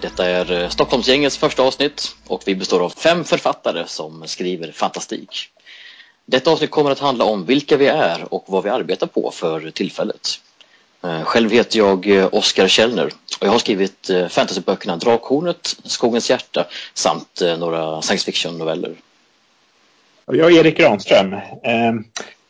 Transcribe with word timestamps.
Detta 0.00 0.26
är 0.26 0.52
eh, 0.52 0.68
Stockholmsgängets 0.68 1.38
första 1.38 1.62
avsnitt 1.62 2.16
och 2.26 2.42
vi 2.46 2.54
består 2.54 2.84
av 2.84 2.90
fem 2.90 3.24
författare 3.24 3.84
som 3.86 4.22
skriver 4.26 4.72
fantastik. 4.72 5.48
Detta 6.26 6.50
avsnitt 6.50 6.70
kommer 6.70 6.90
att 6.90 6.98
handla 6.98 7.24
om 7.24 7.44
vilka 7.44 7.76
vi 7.76 7.86
är 7.86 8.34
och 8.34 8.44
vad 8.46 8.64
vi 8.64 8.70
arbetar 8.70 9.06
på 9.06 9.30
för 9.30 9.70
tillfället. 9.70 10.40
Eh, 11.04 11.22
själv 11.22 11.50
heter 11.50 11.78
jag 11.78 12.06
eh, 12.06 12.28
Oskar 12.32 12.68
Källner 12.68 13.06
och 13.40 13.46
jag 13.46 13.50
har 13.50 13.58
skrivit 13.58 14.10
fantasyböckerna 14.28 14.96
Drakhornet, 14.96 15.76
Skogens 15.84 16.30
hjärta 16.30 16.66
samt 16.94 17.42
några 17.58 18.02
science 18.02 18.24
fiction-noveller. 18.24 18.94
Jag 20.26 20.52
är 20.52 20.58
Erik 20.60 20.76
Granström. 20.76 21.36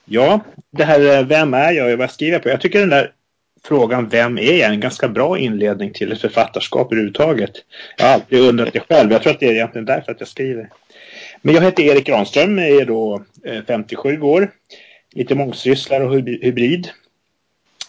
Ja, 0.05 0.41
det 0.70 0.84
här 0.84 1.23
Vem 1.23 1.55
är 1.55 1.73
jag 1.73 1.92
och 1.92 1.98
vad 1.98 2.11
skriver 2.11 2.33
jag 2.33 2.42
på? 2.42 2.48
Jag 2.48 2.61
tycker 2.61 2.80
den 2.80 2.91
där 2.91 3.12
frågan 3.64 4.09
Vem 4.09 4.38
är 4.38 4.52
jag? 4.52 4.70
En 4.70 4.80
ganska 4.80 5.09
bra 5.09 5.38
inledning 5.38 5.92
till 5.92 6.12
ett 6.12 6.20
författarskap 6.20 6.92
överhuvudtaget. 6.92 7.52
Jag 7.96 8.06
har 8.06 8.14
alltid 8.14 8.41
undrat 8.41 8.73
det 8.73 8.80
själv. 8.80 9.12
Jag 9.12 9.23
tror 9.23 9.33
att 9.33 9.41
det 9.41 9.46
är 9.46 9.52
egentligen 9.52 9.84
därför 9.84 10.12
att 10.12 10.20
jag 10.20 10.28
skriver. 10.28 10.70
Men 11.42 11.55
jag 11.55 11.62
heter 11.62 11.83
Erik 11.83 12.06
Granström, 12.06 12.58
är 12.58 12.84
då 12.84 13.22
eh, 13.44 13.62
57 13.67 14.20
år. 14.20 14.50
Lite 15.12 15.34
mångsysslare 15.34 16.05
och 16.05 16.14
hybrid. 16.14 16.89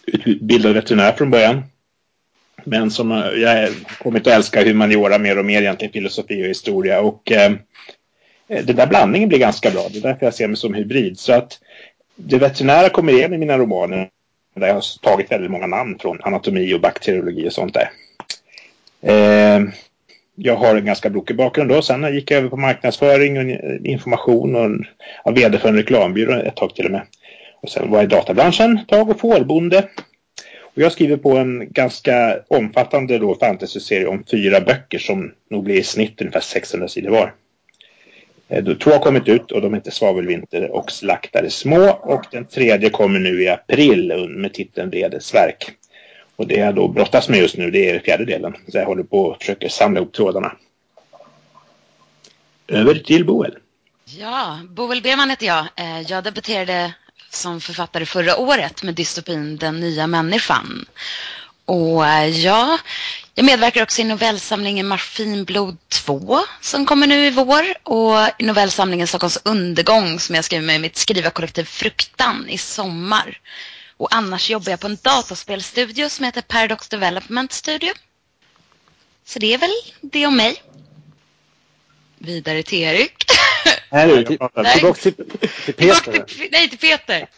Utbildad 0.06 0.74
veterinär 0.74 1.12
från 1.12 1.30
början. 1.30 1.62
Men 2.64 2.90
som 2.90 3.12
eh, 3.12 3.18
jag 3.18 3.48
har 3.48 3.70
kommit 3.98 4.26
att 4.26 4.32
älska 4.32 4.64
humaniora 4.64 5.18
mer 5.18 5.38
och 5.38 5.44
mer, 5.44 5.62
egentligen 5.62 5.92
filosofi 5.92 6.42
och 6.42 6.48
historia. 6.48 7.00
Och 7.00 7.32
eh, 7.32 7.52
eh, 8.48 8.64
den 8.64 8.76
där 8.76 8.86
blandningen 8.86 9.28
blir 9.28 9.38
ganska 9.38 9.70
bra. 9.70 9.88
Det 9.92 9.98
är 9.98 10.02
därför 10.02 10.26
jag 10.26 10.34
ser 10.34 10.48
mig 10.48 10.56
som 10.56 10.74
hybrid. 10.74 11.18
Så 11.18 11.32
att 11.32 11.58
det 12.16 12.38
veterinära 12.38 12.88
kommer 12.88 13.12
igen 13.12 13.34
i 13.34 13.38
mina 13.38 13.58
romaner 13.58 14.08
där 14.54 14.66
jag 14.66 14.74
har 14.74 15.00
tagit 15.02 15.32
väldigt 15.32 15.50
många 15.50 15.66
namn 15.66 15.98
från 15.98 16.20
anatomi 16.22 16.74
och 16.74 16.80
bakteriologi 16.80 17.48
och 17.48 17.52
sånt 17.52 17.74
där. 17.74 17.90
Eh, 19.02 19.62
jag 20.34 20.56
har 20.56 20.76
en 20.76 20.84
ganska 20.84 21.10
brokig 21.10 21.36
bakgrund 21.36 21.70
då. 21.70 21.82
Sen 21.82 22.14
gick 22.14 22.30
jag 22.30 22.38
över 22.38 22.48
på 22.48 22.56
marknadsföring 22.56 23.38
och 23.38 23.44
information 23.86 24.56
och 24.56 24.70
var 25.24 25.32
vd 25.32 25.58
för 25.58 25.68
en 25.68 25.76
reklambyrå 25.76 26.32
ett 26.32 26.56
tag 26.56 26.74
till 26.74 26.86
och 26.86 26.92
med. 26.92 27.02
Och 27.62 27.70
sen 27.70 27.90
var 27.90 27.98
jag 27.98 28.04
i 28.04 28.14
databranschen 28.14 28.78
ett 28.78 28.88
tag 28.88 29.10
och 29.10 29.20
fårbonde. 29.20 29.88
Och 30.60 30.82
jag 30.82 30.92
skriver 30.92 31.16
på 31.16 31.36
en 31.36 31.72
ganska 31.72 32.38
omfattande 32.48 33.18
då 33.18 33.34
fantasyserie 33.34 34.06
om 34.06 34.24
fyra 34.30 34.60
böcker 34.60 34.98
som 34.98 35.32
nog 35.50 35.64
blir 35.64 35.76
i 35.76 35.82
snitt 35.82 36.20
ungefär 36.20 36.40
600 36.40 36.88
sidor 36.88 37.10
var. 37.10 37.32
Eh, 38.52 38.64
två 38.64 38.90
har 38.90 38.98
kommit 38.98 39.28
ut 39.28 39.52
och 39.52 39.62
de 39.62 39.74
heter 39.74 39.90
Svavelvinter 39.90 40.70
och 40.70 40.92
Slaktare 40.92 41.50
små 41.50 41.90
och 41.90 42.24
den 42.30 42.46
tredje 42.46 42.90
kommer 42.90 43.18
nu 43.18 43.42
i 43.42 43.48
april 43.48 44.28
med 44.28 44.54
titeln 44.54 44.90
Vredesverk. 44.90 45.70
Och 46.36 46.46
det 46.46 46.54
jag 46.54 46.74
då 46.74 46.88
brottas 46.88 47.28
med 47.28 47.38
just 47.38 47.56
nu 47.56 47.70
det 47.70 47.90
är 47.90 47.98
fjärde 47.98 48.24
delen. 48.24 48.54
Så 48.68 48.78
jag 48.78 48.86
håller 48.86 49.02
på 49.02 49.18
och 49.18 49.38
försöker 49.38 49.68
samla 49.68 50.00
ihop 50.00 50.12
trådarna. 50.12 50.52
Över 52.68 52.94
till 52.94 53.24
Boel. 53.24 53.56
Ja, 54.04 54.60
Boel 54.68 55.02
Beman 55.02 55.30
heter 55.30 55.46
jag. 55.46 55.66
Eh, 55.76 56.00
jag 56.00 56.24
debuterade 56.24 56.94
som 57.30 57.60
författare 57.60 58.06
förra 58.06 58.36
året 58.36 58.82
med 58.82 58.94
dystopin 58.94 59.56
Den 59.56 59.80
nya 59.80 60.06
människan. 60.06 60.86
Och 61.64 62.06
eh, 62.06 62.28
ja, 62.28 62.78
jag 63.34 63.44
medverkar 63.44 63.82
också 63.82 64.00
i 64.00 64.04
novellsamlingen 64.04 64.88
Maskinblod 64.88 65.76
2 65.88 66.40
som 66.60 66.86
kommer 66.86 67.06
nu 67.06 67.26
i 67.26 67.30
vår 67.30 67.64
och 67.82 68.16
i 68.38 68.44
novellsamlingen 68.44 69.06
Stockholms 69.06 69.38
undergång 69.44 70.20
som 70.20 70.34
jag 70.34 70.44
skriver 70.44 70.66
med 70.66 70.76
i 70.76 70.78
mitt 70.78 70.96
skrivarkollektiv 70.96 71.64
Fruktan 71.64 72.48
i 72.48 72.58
sommar. 72.58 73.40
Och 73.96 74.14
annars 74.14 74.50
jobbar 74.50 74.70
jag 74.70 74.80
på 74.80 74.86
en 74.86 74.98
dataspelstudio 75.02 76.08
som 76.08 76.24
heter 76.24 76.42
Paradox 76.42 76.88
Development 76.88 77.52
Studio. 77.52 77.92
Så 79.24 79.38
det 79.38 79.54
är 79.54 79.58
väl 79.58 79.70
det 80.00 80.26
om 80.26 80.36
mig. 80.36 80.62
Vidare 82.18 82.62
till 82.62 82.78
Erik. 82.82 83.24
Nej, 83.90 84.08
till, 84.08 84.26
tillbaka 84.26 84.92
till, 84.94 85.14
till 85.64 85.74
Peter. 85.74 86.22
Till, 86.22 86.48
nej, 86.52 86.68
till 86.70 86.78
Peter. 86.78 87.28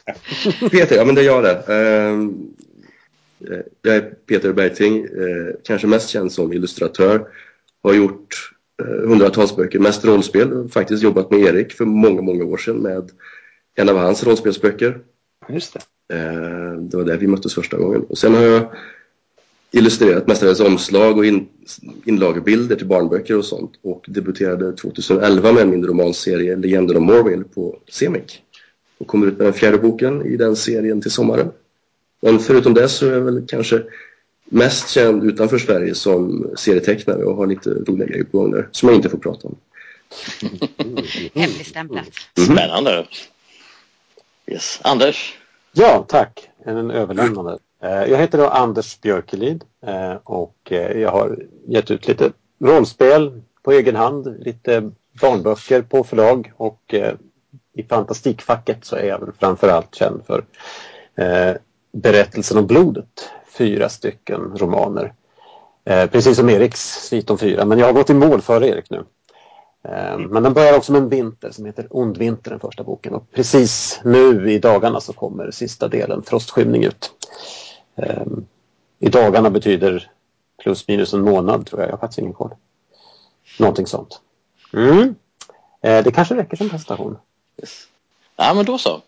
Peter, 0.71 0.97
ja 0.97 1.05
men 1.05 1.15
det 1.15 1.23
gör 1.23 1.43
det. 1.43 1.73
Um, 1.73 2.55
jag 3.83 3.97
är 3.97 4.01
Peter 4.01 4.53
Bergting, 4.53 5.05
eh, 5.05 5.55
kanske 5.65 5.87
mest 5.87 6.09
känd 6.09 6.33
som 6.33 6.53
illustratör. 6.53 7.29
Har 7.83 7.95
gjort 7.95 8.51
eh, 8.83 9.09
hundratals 9.09 9.57
böcker, 9.57 9.79
mest 9.79 10.05
rollspel. 10.05 10.69
Faktiskt 10.69 11.03
jobbat 11.03 11.31
med 11.31 11.41
Erik 11.41 11.73
för 11.73 11.85
många, 11.85 12.23
många 12.23 12.45
år 12.45 12.57
sedan 12.57 12.77
med 12.77 13.11
en 13.75 13.89
av 13.89 13.97
hans 13.97 14.25
rollspelsböcker. 14.25 14.99
Just 15.49 15.75
det. 15.75 15.81
Det 16.79 16.97
var 16.97 17.05
där 17.05 17.17
vi 17.17 17.27
möttes 17.27 17.55
första 17.55 17.77
gången. 17.77 18.03
Och 18.03 18.19
sen 18.19 18.35
har 18.35 18.43
jag 18.43 18.75
illustrerat 19.75 20.27
mestadels 20.27 20.61
omslag 20.61 21.19
och 21.19 21.27
in, 21.27 21.49
inlagerbilder 22.05 22.77
till 22.77 22.87
barnböcker 22.87 23.39
och 23.39 23.45
sånt. 23.45 23.73
Och 23.83 24.05
debuterade 24.09 24.73
2011 24.73 25.53
med 25.53 25.69
min 25.69 25.87
romanserie 25.87 26.57
Legenden 26.57 26.97
om 26.97 27.03
Morville 27.03 27.45
på 27.45 27.79
Semik. 27.89 28.43
Och 28.99 29.07
kommer 29.07 29.27
ut 29.27 29.39
med 29.39 29.47
den 29.47 29.55
fjärde 29.55 29.79
boken 29.79 30.27
i 30.27 30.37
den 30.37 30.57
serien 30.57 31.01
till 31.01 31.11
sommaren. 31.11 31.49
Men 32.25 32.39
förutom 32.39 32.75
det 32.75 32.89
så 32.89 33.07
är 33.07 33.13
jag 33.13 33.21
väl 33.21 33.45
kanske 33.49 33.83
mest 34.45 34.91
känd 34.91 35.25
utanför 35.25 35.59
Sverige 35.59 35.95
som 35.95 36.51
serietecknare 36.57 37.25
och 37.25 37.37
har 37.37 37.47
lite 37.47 37.71
roliga 37.71 38.09
grejer 38.09 38.25
på 38.25 38.39
gång 38.39 38.51
där 38.51 38.69
som 38.73 38.89
jag 38.89 38.97
inte 38.97 39.09
får 39.09 39.19
prata 39.19 39.49
om. 39.49 39.57
Hemligstämplat. 41.35 42.09
Mm. 42.39 42.57
Spännande. 42.57 43.07
Yes. 44.47 44.81
Anders? 44.83 45.39
Ja, 45.73 46.05
tack. 46.09 46.49
En 46.65 46.91
överlämnande. 46.91 47.59
Eh, 47.83 48.05
jag 48.05 48.19
heter 48.19 48.39
då 48.39 48.49
Anders 48.49 49.01
Björkelid 49.01 49.65
eh, 49.87 50.15
och 50.25 50.57
eh, 50.73 51.01
jag 51.01 51.11
har 51.11 51.39
gett 51.69 51.91
ut 51.91 52.09
lite 52.09 52.33
rollspel 52.61 53.43
på 53.63 53.73
egen 53.73 53.97
hand, 53.97 54.37
lite 54.45 54.91
barnböcker 55.21 55.83
på 55.83 56.05
förlag 56.05 56.53
och 56.57 56.95
i 57.75 57.83
fantastikfacket 57.83 58.85
så 58.85 58.97
är 58.97 59.07
jag 59.07 59.19
väl 59.19 59.33
framförallt 59.39 59.95
känd 59.95 60.23
för 60.27 60.45
Berättelsen 61.95 62.59
om 62.59 62.67
blodet, 62.67 63.31
fyra 63.47 63.89
stycken 63.89 64.57
romaner. 64.57 65.13
Eh, 65.85 66.07
precis 66.11 66.37
som 66.37 66.51
Eriks 66.51 67.09
svit 67.09 67.31
om 67.31 67.39
fyra, 67.39 67.65
men 67.65 67.79
jag 67.79 67.87
har 67.87 67.93
gått 67.93 68.11
i 68.11 68.15
mål 68.15 68.41
före 68.41 68.69
Erik 68.69 68.91
nu. 68.91 69.05
Eh, 69.89 70.19
men 70.19 70.43
den 70.43 70.55
börjar 70.55 70.77
också 70.77 70.93
med 70.93 71.03
en 71.03 71.09
vinter 71.09 71.51
som 71.51 71.67
heter 71.67 71.87
Ond 71.91 72.17
vinter, 72.17 72.51
den 72.51 72.61
första 72.61 72.83
boken. 72.83 73.15
Och 73.15 73.31
precis 73.33 74.01
nu 74.05 74.53
i 74.53 74.59
dagarna 74.59 75.01
så 75.01 75.13
kommer 75.13 75.51
sista 75.51 75.89
delen, 75.89 76.23
Frostskymning, 76.23 76.85
ut. 76.85 77.13
Eh, 77.97 78.27
I 78.99 79.09
dagarna 79.09 79.51
betyder 79.51 80.11
plus 80.63 80.89
minus 80.89 81.13
en 81.13 81.21
månad 81.21 81.67
tror 81.67 81.81
jag, 81.81 81.89
jag 81.89 81.93
har 81.93 82.01
faktiskt 82.01 82.19
ingen 82.19 82.33
koll. 82.33 82.55
Någonting 83.59 83.87
sånt. 83.87 84.21
Mm. 84.73 85.15
Eh, 85.81 86.05
det 86.05 86.13
kanske 86.15 86.37
räcker 86.37 86.57
som 86.57 86.71
presentation. 86.71 87.19
Yes. 87.61 87.89
Ja, 88.37 88.55
men 88.55 88.65
då 88.65 88.79
så. 88.79 89.03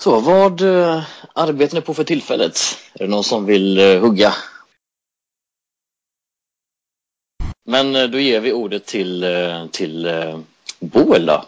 Så 0.00 0.20
vad 0.20 0.60
eh, 0.60 1.02
arbetar 1.34 1.74
ni 1.74 1.80
på 1.80 1.94
för 1.94 2.04
tillfället? 2.04 2.78
Är 2.94 2.98
det 2.98 3.10
någon 3.10 3.24
som 3.24 3.46
vill 3.46 3.78
eh, 3.78 4.00
hugga? 4.00 4.34
Men 7.66 7.96
eh, 7.96 8.04
då 8.04 8.18
ger 8.18 8.40
vi 8.40 8.52
ordet 8.52 8.86
till, 8.86 9.24
till 9.72 10.08
Boel 10.80 11.26
då. 11.26 11.44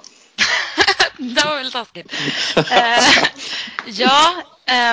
det 1.18 1.44
var 1.44 1.56
väl 1.56 1.72
taskigt. 1.72 2.12
ja, 3.86 4.34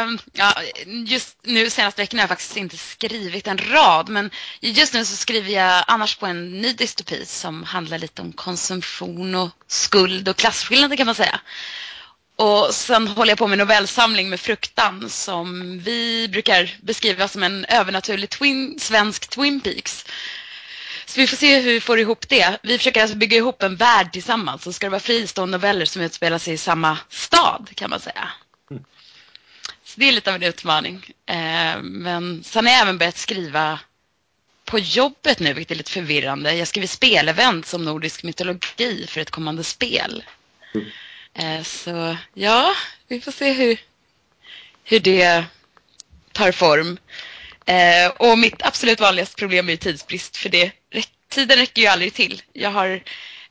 um, 0.04 0.20
ja, 0.34 0.54
just 0.86 1.38
nu 1.44 1.70
senaste 1.70 2.02
veckan 2.02 2.20
har 2.20 2.22
jag 2.24 2.30
faktiskt 2.30 2.58
inte 2.58 2.78
skrivit 2.78 3.48
en 3.48 3.58
rad 3.58 4.10
men 4.10 4.32
just 4.60 4.94
nu 4.94 5.06
så 5.06 5.16
skriver 5.16 5.50
jag 5.50 5.84
annars 5.88 6.16
på 6.16 6.26
en 6.26 6.62
ny 6.62 6.74
dystopi 6.74 7.26
som 7.26 7.64
handlar 7.64 7.98
lite 7.98 8.22
om 8.22 8.34
konsumtion 8.34 9.36
och 9.36 9.50
skuld 9.68 10.30
och 10.30 10.36
klasskillnader 10.36 10.96
kan 10.96 11.06
man 11.06 11.16
säga. 11.16 11.40
Och 12.40 12.76
sen 12.76 13.08
håller 13.08 13.32
jag 13.32 13.38
på 13.38 13.48
med 13.48 13.58
novellsamling 13.58 14.30
med 14.30 14.40
Fruktan 14.40 15.10
som 15.10 15.80
vi 15.80 16.28
brukar 16.28 16.76
beskriva 16.82 17.28
som 17.28 17.44
en 17.44 17.66
övernaturlig 17.66 18.30
twin, 18.30 18.80
svensk 18.80 19.28
Twin 19.28 19.62
Peaks. 19.62 20.06
Så 21.06 21.20
vi 21.20 21.28
får 21.28 21.38
se 21.38 21.60
hur 21.60 21.74
vi 21.74 21.82
får 21.82 22.00
ihop 22.00 22.30
det. 22.30 22.58
Vi 22.64 22.78
försöker 22.78 23.02
alltså 23.02 23.18
bygga 23.18 23.38
ihop 23.38 23.64
en 23.64 23.76
värld 23.76 24.12
tillsammans. 24.12 24.64
Så 24.64 24.74
ska 24.74 24.86
det 24.86 24.92
vara 24.92 25.00
fristående 25.00 25.58
noveller 25.58 25.86
som 25.86 26.02
utspelar 26.02 26.38
sig 26.38 26.54
i 26.54 26.58
samma 26.58 26.98
stad 27.10 27.70
kan 27.76 27.90
man 27.90 28.00
säga. 28.00 28.30
Mm. 28.72 28.84
Så 29.84 30.00
det 30.00 30.08
är 30.08 30.12
lite 30.12 30.30
av 30.30 30.36
en 30.36 30.44
utmaning. 30.44 31.06
Eh, 31.26 31.82
men 31.82 32.44
sen 32.44 32.66
har 32.66 32.74
jag 32.74 32.82
även 32.82 32.98
börjat 32.98 33.18
skriva 33.18 33.80
på 34.66 34.80
jobbet 34.80 35.40
nu, 35.40 35.54
vilket 35.54 35.72
är 35.72 35.76
lite 35.76 35.92
förvirrande. 35.92 36.54
Jag 36.54 36.68
skriver 36.68 36.88
spelevent 36.88 37.66
som 37.66 37.86
nordisk 37.86 38.24
mytologi 38.24 39.08
för 39.10 39.22
ett 39.22 39.32
kommande 39.32 39.64
spel. 39.64 40.24
Mm. 40.76 40.88
Eh, 41.38 41.64
så 41.64 42.18
ja, 42.34 42.76
vi 43.08 43.22
får 43.22 43.32
se 43.32 43.52
hur, 43.52 43.80
hur 44.84 45.00
det 45.00 45.46
tar 46.32 46.52
form. 46.52 46.98
Eh, 47.66 48.12
och 48.18 48.38
mitt 48.38 48.66
absolut 48.66 49.00
vanligaste 49.00 49.36
problem 49.36 49.70
är 49.70 49.76
tidsbrist, 49.76 50.38
för 50.38 50.50
det, 50.50 50.72
tiden 51.30 51.58
räcker 51.58 51.82
ju 51.82 51.88
aldrig 51.88 52.14
till. 52.14 52.42
Jag 52.54 52.72
har 52.72 53.04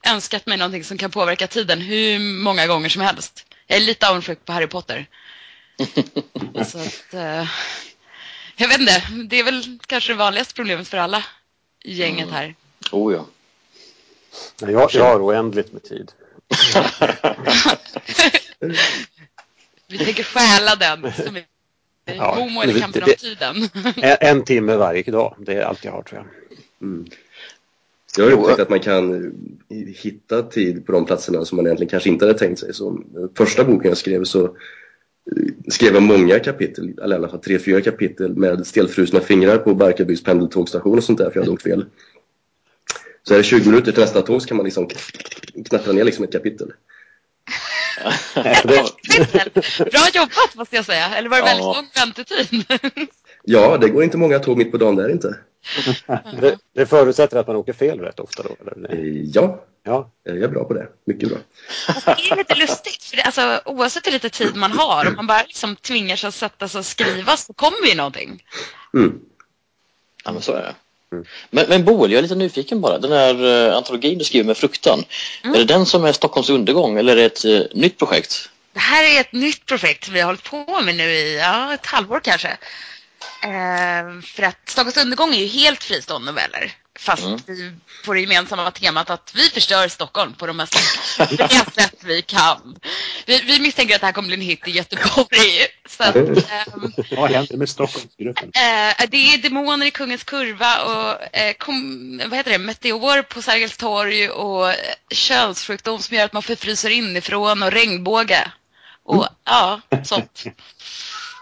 önskat 0.07 0.47
mig 0.47 0.59
någonting 0.59 0.85
som 0.85 0.99
kan 0.99 1.11
påverka 1.11 1.47
tiden 1.47 1.81
hur 1.81 2.19
många 2.19 2.67
gånger 2.67 2.89
som 2.89 3.03
helst. 3.03 3.47
Jag 3.67 3.77
är 3.77 3.83
lite 3.83 4.09
avundsjuk 4.09 4.45
på 4.45 4.53
Harry 4.53 4.67
Potter. 4.67 5.07
Så 6.67 6.79
att, 6.79 7.15
eh, 7.15 7.49
jag 8.57 8.69
vet 8.69 8.81
inte, 8.81 9.03
det 9.29 9.37
är 9.37 9.45
väl 9.45 9.79
kanske 9.87 10.13
det 10.13 10.17
vanligaste 10.17 10.55
problemet 10.55 10.89
för 10.89 10.99
alla 10.99 11.25
i 11.85 11.93
gänget 11.93 12.31
här. 12.31 12.45
Mm. 12.45 12.55
Oh 12.93 13.15
ja. 13.15 13.27
Jag, 14.59 14.91
jag 14.93 15.05
har 15.05 15.27
oändligt 15.27 15.73
med 15.73 15.83
tid. 15.83 16.13
Vi 19.89 19.99
tänker 19.99 20.23
stjäla 20.23 20.77
den 20.77 21.13
som 21.13 21.37
är 21.37 21.45
ja, 22.05 22.35
homo 22.35 22.63
eller 22.63 22.81
kampen 22.81 23.03
om 23.03 23.13
tiden. 23.19 23.57
en, 23.97 24.17
en 24.21 24.45
timme 24.45 24.77
varje 24.77 25.03
dag, 25.03 25.37
det 25.39 25.55
är 25.55 25.63
allt 25.63 25.85
jag 25.85 25.93
har 25.93 26.03
tror 26.03 26.21
jag. 26.21 26.27
Mm. 26.89 27.07
Jag 28.19 28.25
har 28.25 28.33
upptäckt 28.33 28.61
att 28.61 28.71
man 28.71 28.81
kan 28.81 29.33
hitta 29.97 30.43
tid 30.43 30.87
på 30.87 30.93
de 30.93 31.05
platserna 31.05 31.45
som 31.45 31.57
man 31.57 31.67
egentligen 31.67 31.91
kanske 31.91 32.09
inte 32.09 32.27
hade 32.27 32.39
tänkt 32.39 32.59
sig. 32.59 32.75
Så 32.75 33.03
första 33.37 33.65
boken 33.65 33.89
jag 33.89 33.99
skrev 33.99 34.25
så 34.25 34.57
skrev 35.69 35.95
jag 35.95 36.03
många 36.03 36.39
kapitel, 36.39 36.99
eller 37.03 37.17
i 37.17 37.19
alla 37.19 37.29
fall 37.29 37.41
tre, 37.41 37.59
fyra 37.59 37.81
kapitel 37.81 38.37
med 38.37 38.67
stelfrusna 38.67 39.21
fingrar 39.21 39.59
på 39.59 39.75
Barkarbys 39.75 40.23
pendeltågstation 40.23 40.99
och 40.99 41.05
sånt 41.05 41.19
där 41.19 41.31
för 41.31 41.35
jag 41.35 41.43
hade 41.43 41.53
åkt 41.53 41.63
fel. 41.63 41.85
Så 43.29 43.35
är 43.35 43.39
det 43.39 43.45
20 43.45 43.71
minuter 43.71 43.93
till 43.93 44.01
nästa 44.01 44.23
tåg 44.23 44.43
så 44.43 44.49
kan 44.49 44.57
man 44.57 44.65
liksom 44.65 44.89
knappra 45.69 45.93
ner 45.93 46.05
liksom 46.05 46.25
ett 46.25 46.33
kapitel. 46.33 46.73
Bra 49.79 50.09
jobbat 50.15 50.55
måste 50.55 50.77
jag 50.77 50.85
säga, 50.85 51.17
eller 51.17 51.29
var 51.29 51.37
det 51.37 51.45
väldigt 51.45 51.65
lång 51.65 51.89
väntetid? 51.95 52.65
ja, 53.45 53.79
det 53.79 53.89
går 53.89 54.05
inte 54.05 54.17
många 54.17 54.39
tåg 54.39 54.59
mitt 54.59 54.73
på 54.73 54.77
dagen 54.77 54.97
där 54.97 55.09
inte. 55.09 55.39
det, 56.41 56.59
det 56.75 56.87
förutsätter 56.87 57.37
att 57.37 57.47
man 57.47 57.57
åker 57.57 57.73
fel 57.73 58.01
rätt 58.01 58.21
ofta 58.21 58.43
då? 58.43 58.57
Eller? 58.61 58.95
Eh, 58.95 59.23
ja, 59.35 59.65
ja, 59.83 60.11
jag 60.23 60.43
är 60.43 60.49
bra 60.49 60.65
på 60.65 60.75
det. 60.75 60.89
Mycket 61.05 61.29
bra. 61.29 61.39
Alltså, 61.89 62.15
det 62.17 62.31
är 62.31 62.37
lite 62.37 62.55
lustigt, 62.55 63.05
för 63.05 63.17
det, 63.17 63.23
alltså, 63.23 63.61
oavsett 63.65 64.07
hur 64.07 64.13
lite 64.13 64.31
tid 64.31 64.57
man 64.57 64.73
har, 64.73 65.07
om 65.09 65.15
man 65.17 65.27
bara 65.27 65.43
liksom 65.43 65.77
tvingar 65.77 66.17
sig 66.17 66.29
att 66.29 66.35
sätta 66.35 66.69
sig 66.69 66.79
och 66.79 66.87
skriva 66.87 67.37
så 67.37 67.53
kommer 67.53 67.87
ju 67.89 67.95
någonting. 67.95 68.45
Mm. 68.95 69.21
Ja, 70.25 70.33
men 70.33 70.43
så 70.43 70.53
är 70.53 70.63
det. 70.63 70.75
Mm. 71.17 71.27
Men, 71.51 71.67
men 71.69 71.85
Boel, 71.85 72.13
jag 72.13 72.19
är 72.19 72.23
lite 72.23 72.35
nyfiken 72.35 72.81
bara. 72.81 72.99
Den 72.99 73.13
här 73.13 73.45
uh, 73.45 73.77
antologin 73.77 74.19
du 74.19 74.25
skriver 74.25 74.47
med 74.47 74.57
fruktan. 74.57 75.05
Mm. 75.43 75.55
Är 75.55 75.59
det 75.59 75.65
den 75.65 75.87
som 75.87 76.05
är 76.05 76.13
Stockholms 76.13 76.51
undergång 76.51 76.99
eller 76.99 77.13
är 77.13 77.17
det 77.17 77.25
ett 77.25 77.45
uh, 77.45 77.63
nytt 77.75 77.99
projekt? 77.99 78.51
Det 78.73 78.81
här 78.81 79.05
är 79.05 79.21
ett 79.21 79.33
nytt 79.33 79.67
projekt 79.67 80.05
som 80.05 80.15
vi 80.15 80.21
har 80.21 80.27
hållit 80.27 80.51
på 80.51 80.81
med 80.81 80.97
nu 80.97 81.05
i 81.05 81.39
ja, 81.39 81.75
ett 81.75 81.87
halvår 81.87 82.21
kanske. 82.21 82.49
Eh, 83.43 84.21
för 84.23 84.43
att 84.43 84.69
Stockholms 84.69 84.97
undergång 84.97 85.35
är 85.35 85.39
ju 85.39 85.47
helt 85.47 85.85
fristående 85.85 86.33
noveller. 86.33 86.73
Fast 86.99 87.23
mm. 87.23 87.41
vi 87.47 87.73
får 88.05 88.15
det 88.15 88.21
gemensamma 88.21 88.71
temat 88.71 89.11
att 89.11 89.33
vi 89.35 89.49
förstör 89.49 89.89
Stockholm 89.89 90.33
på 90.33 90.47
de 90.47 90.57
mest 90.57 90.75
sätt 91.75 91.95
vi 92.05 92.23
kan. 92.23 92.79
Vi, 93.27 93.41
vi, 93.41 93.61
misstänker 93.61 93.95
att 93.95 94.01
det 94.01 94.07
här 94.07 94.13
kommer 94.13 94.27
bli 94.27 94.37
en 94.37 94.41
hit 94.41 94.69
i 94.69 94.71
Göteborg. 94.71 95.67
Så 95.89 96.03
att, 96.03 96.17
ähm, 96.17 96.93
Vad 97.17 97.31
händer 97.31 97.57
med 97.57 97.69
Stockholmsgruppen? 97.69 98.53
Äh, 98.55 99.09
det 99.09 99.17
är 99.17 99.43
demoner 99.43 99.87
i 99.87 99.91
Kungens 99.91 100.25
Kurva 100.25 100.83
och 100.83 101.37
äh, 101.37 101.53
kom, 101.53 102.19
vad 102.25 102.35
heter 102.35 102.51
det, 102.51 102.59
meteor 102.59 103.23
på 103.23 103.43
Sergels 103.43 103.77
torg 103.77 104.29
och 104.29 104.71
äh, 104.71 104.75
könssjukdom 105.11 105.99
som 105.99 106.17
gör 106.17 106.25
att 106.25 106.33
man 106.33 106.43
förfryser 106.43 106.91
inifrån 106.91 107.63
och 107.63 107.73
regnbåge. 107.73 108.53
Och 109.05 109.15
mm. 109.15 109.35
ja, 109.45 109.81
sånt. 110.05 110.45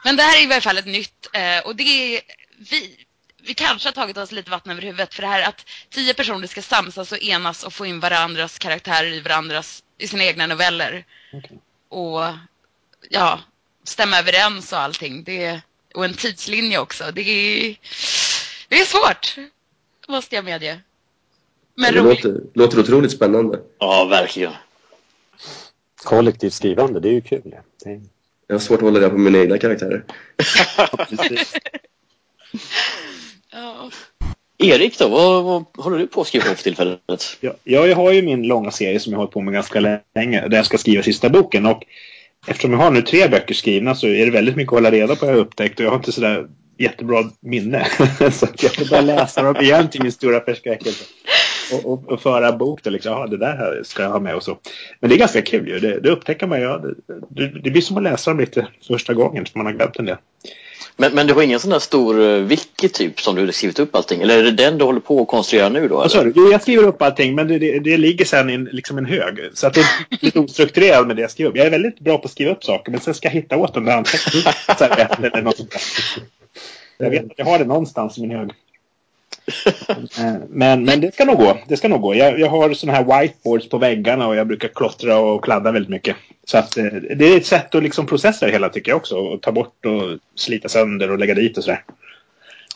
Men 0.05 0.17
det 0.17 0.23
här 0.23 0.39
är 0.39 0.43
i 0.43 0.47
varje 0.47 0.61
fall 0.61 0.79
ett 0.79 0.87
nytt 0.87 1.29
eh, 1.33 1.59
och 1.67 1.77
det 1.77 1.83
är 2.17 2.21
vi, 2.59 3.07
vi 3.43 3.55
kanske 3.55 3.89
har 3.89 3.93
tagit 3.93 4.17
oss 4.17 4.33
lite 4.33 4.51
vatten 4.51 4.73
över 4.73 4.83
huvudet 4.83 5.15
för 5.15 5.23
det 5.23 5.29
här 5.29 5.49
att 5.49 5.67
tio 5.91 6.15
personer 6.15 6.47
ska 6.47 6.63
samsas 6.63 7.13
och 7.13 7.23
enas 7.23 7.65
och 7.65 7.73
få 7.73 7.87
in 7.87 8.01
varandras 8.01 8.59
karaktärer 8.59 9.13
i 9.13 9.21
varandras 9.21 9.83
i 9.99 10.09
sina 10.09 10.25
egna 10.25 10.47
noveller. 10.47 11.05
Okay. 11.33 11.59
Och 11.89 12.21
ja, 13.09 13.41
stämma 13.85 14.19
överens 14.19 14.73
och 14.73 14.79
allting. 14.79 15.25
Det, 15.25 15.61
och 15.95 16.05
en 16.05 16.15
tidslinje 16.15 16.79
också. 16.79 17.05
Det 17.13 17.21
är, 17.21 17.79
det 18.69 18.81
är 18.81 18.85
svårt, 18.85 19.37
måste 20.09 20.35
jag 20.35 20.45
medge. 20.45 20.81
Men 21.75 21.95
det 21.95 22.01
låter, 22.01 22.41
låter 22.55 22.81
otroligt 22.81 23.13
spännande. 23.13 23.61
Ja, 23.79 24.05
verkligen. 24.05 24.53
Kollektivt 26.05 26.53
skrivande, 26.53 27.01
det 27.01 27.09
är 27.09 27.13
ju 27.13 27.21
kul. 27.21 27.55
Det 27.85 27.91
är... 27.91 28.03
Jag 28.47 28.55
har 28.55 28.61
svårt 28.61 28.79
att 28.79 28.83
hålla 28.83 29.01
det 29.01 29.09
på 29.09 29.19
mina 29.19 29.39
egna 29.39 29.59
karaktärer. 29.59 30.05
ja. 33.51 33.91
Erik 34.65 34.99
då, 34.99 35.09
vad, 35.09 35.45
vad 35.45 35.65
håller 35.85 35.99
du 35.99 36.07
på 36.07 36.21
att 36.21 36.27
skriva 36.27 36.45
på 36.45 36.55
för 36.55 36.63
tillfället? 36.63 37.01
Ja, 37.41 37.53
jag 37.65 37.97
har 37.97 38.13
ju 38.13 38.23
min 38.23 38.43
långa 38.43 38.71
serie 38.71 39.01
som 39.01 39.13
jag 39.13 39.19
har 39.19 39.23
hållit 39.23 39.35
på 39.35 39.41
med 39.41 39.55
ganska 39.55 39.81
länge, 40.15 40.49
där 40.49 40.57
jag 40.57 40.67
ska 40.67 40.79
skriva 40.79 41.03
sista 41.03 41.29
boken. 41.29 41.67
Och 41.67 41.83
eftersom 42.47 42.73
jag 42.73 42.79
har 42.79 42.91
nu 42.91 43.03
tre 43.03 43.29
böcker 43.29 43.55
skrivna 43.55 43.95
så 43.95 44.07
är 44.07 44.25
det 44.25 44.33
väldigt 44.33 44.57
mycket 44.57 44.73
att 44.73 44.77
hålla 44.77 44.91
reda 44.91 45.17
på, 45.17 45.27
jag 45.27 45.33
har 45.33 45.39
upptäckt. 45.39 45.81
Och 45.81 45.87
jag 45.87 45.91
har 45.91 45.97
inte 45.97 46.13
sådär 46.13 46.47
jättebra 46.79 47.25
minne. 47.41 47.87
så 48.33 48.47
jag 48.63 48.75
får 48.75 48.91
bara 48.91 49.01
läsa 49.01 49.43
dem 49.43 49.57
igen 49.57 49.91
till 49.91 50.03
min 50.03 50.13
stora 50.13 50.41
förskräckelse 50.41 51.05
och, 51.73 51.93
och, 51.93 52.09
och 52.09 52.23
föra 52.23 52.53
bok 52.53 52.83
då 52.83 52.91
liksom, 52.91 53.13
ja 53.13 53.27
det 53.27 53.37
där 53.37 53.83
ska 53.85 54.03
jag 54.03 54.11
ha 54.11 54.21
med 54.21 54.35
och 54.35 54.43
så. 54.43 54.59
Men 55.01 55.11
det 55.11 55.17
är 55.17 55.19
ganska 55.19 55.43
kul 55.43 55.69
ju, 55.69 55.79
det, 55.79 56.01
det 56.01 56.11
upptäcker 56.11 56.47
man 56.47 56.61
ju. 56.61 56.67
Det, 57.29 57.47
det, 57.49 57.71
blir 57.71 57.83
som 57.83 57.97
att 57.97 58.03
läsa 58.03 58.31
dem 58.31 58.41
lite 58.41 58.67
första 58.89 59.15
gången, 59.15 59.47
för 59.47 59.59
man 59.59 59.67
har 59.67 59.73
glömt 59.73 59.97
en 59.97 60.05
del. 60.05 60.17
Men, 60.97 61.15
men 61.15 61.27
du 61.27 61.35
har 61.35 61.43
ingen 61.43 61.61
sån 61.61 61.71
där 61.71 61.79
stor 61.79 62.19
uh, 62.19 62.45
wiki 62.45 62.89
typ 62.89 63.21
som 63.21 63.35
du 63.35 63.45
har 63.45 63.53
skrivit 63.53 63.79
upp 63.79 63.97
allting? 63.97 64.23
Eller 64.23 64.39
är 64.39 64.43
det 64.43 64.51
den 64.51 64.79
du 64.79 64.85
håller 64.85 65.01
på 65.01 65.23
att 65.23 65.29
konstruera 65.29 65.69
nu 65.69 65.89
då? 65.89 66.01
Alltså, 66.01 66.33
jag 66.35 66.63
skriver 66.63 66.85
upp 66.85 67.03
allting 67.03 67.35
men 67.35 67.49
det, 67.49 67.59
det, 67.59 67.79
det 67.79 67.97
ligger 67.97 68.25
sen 68.25 68.51
i 68.51 68.59
liksom 68.59 68.99
en 68.99 69.07
hög. 69.07 69.51
Så 69.55 69.67
att 69.67 69.75
det 69.75 69.81
är 69.81 69.87
lite 70.21 70.39
ostrukturerat 70.39 71.07
med 71.07 71.17
det 71.17 71.23
jag 71.23 71.31
skriver 71.31 71.51
upp. 71.51 71.57
Jag 71.57 71.67
är 71.67 71.71
väldigt 71.71 72.01
bra 72.01 72.19
på 72.19 72.25
att 72.25 72.31
skriva 72.31 72.53
upp 72.53 72.65
saker 72.65 72.91
men 72.91 73.01
sen 73.01 73.15
ska 73.15 73.29
jag 73.29 73.33
hitta 73.33 73.57
åt 73.57 73.75
dem 73.75 73.85
där 73.85 73.97
anteckningar. 73.97 74.57
Jag 76.99 77.11
vet 77.11 77.25
att 77.25 77.33
jag 77.37 77.45
har 77.45 77.59
det 77.59 77.65
någonstans 77.65 78.19
i 78.19 78.21
min 78.21 78.31
hög. 78.31 78.51
Eh, 80.19 80.35
men, 80.49 80.85
men 80.85 81.01
det 81.01 81.15
ska 81.15 81.25
nog 81.25 81.39
gå. 81.39 81.59
Det 81.69 81.77
ska 81.77 81.89
nog 81.89 82.01
gå. 82.01 82.15
Jag, 82.15 82.41
jag 82.41 82.49
har 82.49 82.75
sådana 82.75 82.99
här 82.99 83.21
whiteboards 83.21 83.69
på 83.69 83.79
väggarna 83.79 84.27
och 84.27 84.37
jag 84.37 84.47
brukar 84.47 84.69
klottra 84.69 85.19
och 85.19 85.45
kladda 85.45 85.73
väldigt 85.73 85.91
mycket. 85.91 86.17
Så 86.45 86.59
att, 86.59 86.77
eh, 86.77 86.85
det 87.17 87.25
är 87.25 87.37
ett 87.37 87.47
sätt 87.47 87.75
att 87.75 87.83
liksom 87.83 88.07
processa 88.07 88.47
det 88.47 88.53
hela 88.53 88.69
tycker 88.69 88.91
jag 88.91 88.97
också. 88.97 89.17
Och 89.17 89.43
ta 89.43 89.53
bort 89.53 89.87
och 89.87 90.19
slita 90.37 90.69
sönder 90.69 91.11
och 91.11 91.19
lägga 91.19 91.35
dit 91.35 91.59
och 91.59 91.65
sådär. 91.65 91.85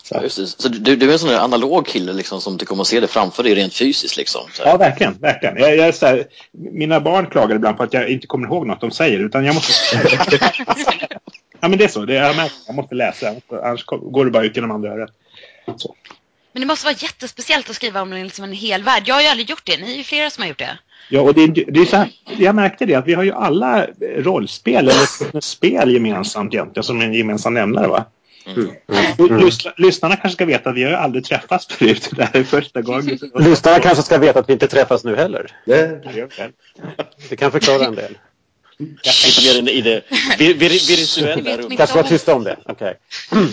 Så, 0.08 0.14
ja, 0.22 0.28
så 0.28 0.68
du, 0.68 0.96
du 0.96 1.08
är 1.08 1.12
en 1.12 1.18
sån 1.18 1.28
där 1.28 1.38
analog 1.38 1.86
kille 1.86 2.12
liksom, 2.12 2.40
som 2.40 2.58
tycker 2.58 2.72
om 2.72 2.80
att 2.80 2.86
se 2.86 3.00
det 3.00 3.06
framför 3.06 3.42
dig 3.42 3.54
rent 3.54 3.74
fysiskt? 3.74 4.16
Liksom, 4.16 4.42
ja, 4.64 4.76
verkligen. 4.76 5.18
verkligen. 5.18 5.56
Jag, 5.56 5.76
jag 5.76 5.88
är 5.88 6.06
här, 6.06 6.26
mina 6.52 7.00
barn 7.00 7.26
klagar 7.26 7.56
ibland 7.56 7.76
på 7.76 7.82
att 7.82 7.92
jag 7.92 8.08
inte 8.08 8.26
kommer 8.26 8.48
ihåg 8.48 8.66
något 8.66 8.80
de 8.80 8.90
säger. 8.90 9.18
Utan 9.18 9.44
jag 9.44 9.54
måste... 9.54 9.72
ja, 11.60 11.68
men 11.68 11.78
det 11.78 11.84
är 11.84 11.88
så. 11.88 12.04
Det, 12.04 12.14
jag, 12.14 12.36
märker, 12.36 12.56
jag 12.66 12.76
måste 12.76 12.94
läsa. 12.94 13.34
Annars 13.62 13.84
går 13.84 14.24
det 14.24 14.30
bara 14.30 14.44
ut 14.44 14.56
genom 14.56 14.70
andra 14.70 14.92
örat. 14.92 15.10
Så. 15.76 15.94
Men 16.58 16.66
det 16.66 16.72
måste 16.72 16.86
vara 16.86 16.96
jättespeciellt 16.98 17.70
att 17.70 17.76
skriva 17.76 18.02
om 18.02 18.12
liksom 18.12 18.44
en 18.44 18.52
hel 18.52 18.82
värld. 18.82 19.02
Jag 19.06 19.14
har 19.14 19.22
ju 19.22 19.28
aldrig 19.28 19.50
gjort 19.50 19.62
det. 19.64 19.76
Ni 19.76 19.92
är 19.92 19.96
ju 19.96 20.04
flera 20.04 20.30
som 20.30 20.42
har 20.42 20.48
gjort 20.48 20.58
det. 20.58 20.78
Ja, 21.08 21.20
och 21.20 21.34
det, 21.34 21.46
det 21.46 21.80
är 21.80 21.84
så 21.84 21.96
här, 21.96 22.10
jag 22.38 22.54
märkte 22.54 22.86
det 22.86 22.94
att 22.94 23.06
vi 23.06 23.14
har 23.14 23.22
ju 23.22 23.32
alla 23.32 23.86
rollspel 24.16 24.88
eller 24.88 25.40
spel 25.40 25.92
gemensamt 25.92 26.54
egentligen 26.54 26.84
som 26.84 27.00
en 27.00 27.14
gemensam 27.14 27.54
nämnare 27.54 27.88
va? 27.88 28.04
Mm. 28.46 28.70
Mm. 29.18 29.40
Lys, 29.40 29.66
lyssnarna 29.76 30.16
kanske 30.16 30.34
ska 30.34 30.44
veta 30.44 30.70
att 30.70 30.76
vi 30.76 30.82
har 30.82 30.90
ju 30.90 30.96
aldrig 30.96 31.24
träffats 31.24 31.66
förut. 31.66 32.10
Det 32.12 32.24
här 32.24 32.40
är 32.40 32.44
första 32.44 32.82
gången. 32.82 33.18
Lyssnarna 33.38 33.78
kanske 33.78 34.02
ska 34.02 34.18
veta 34.18 34.38
att 34.38 34.48
vi 34.48 34.52
inte 34.52 34.68
träffas 34.68 35.04
nu 35.04 35.16
heller. 35.16 35.52
Det 37.28 37.36
kan 37.38 37.50
förklara 37.50 37.84
en 37.84 37.94
del. 37.94 38.18
Lite 38.78 39.62
mer 39.62 39.72
i 39.72 39.80
det 39.82 40.02
virtuella 40.38 41.56
rummet. 41.56 41.78
Kanske 41.78 41.96
vara 41.96 42.06
tysta 42.06 42.34
om 42.34 42.44
det. 42.44 42.56
Okej. 42.66 42.94
Okay. 43.30 43.48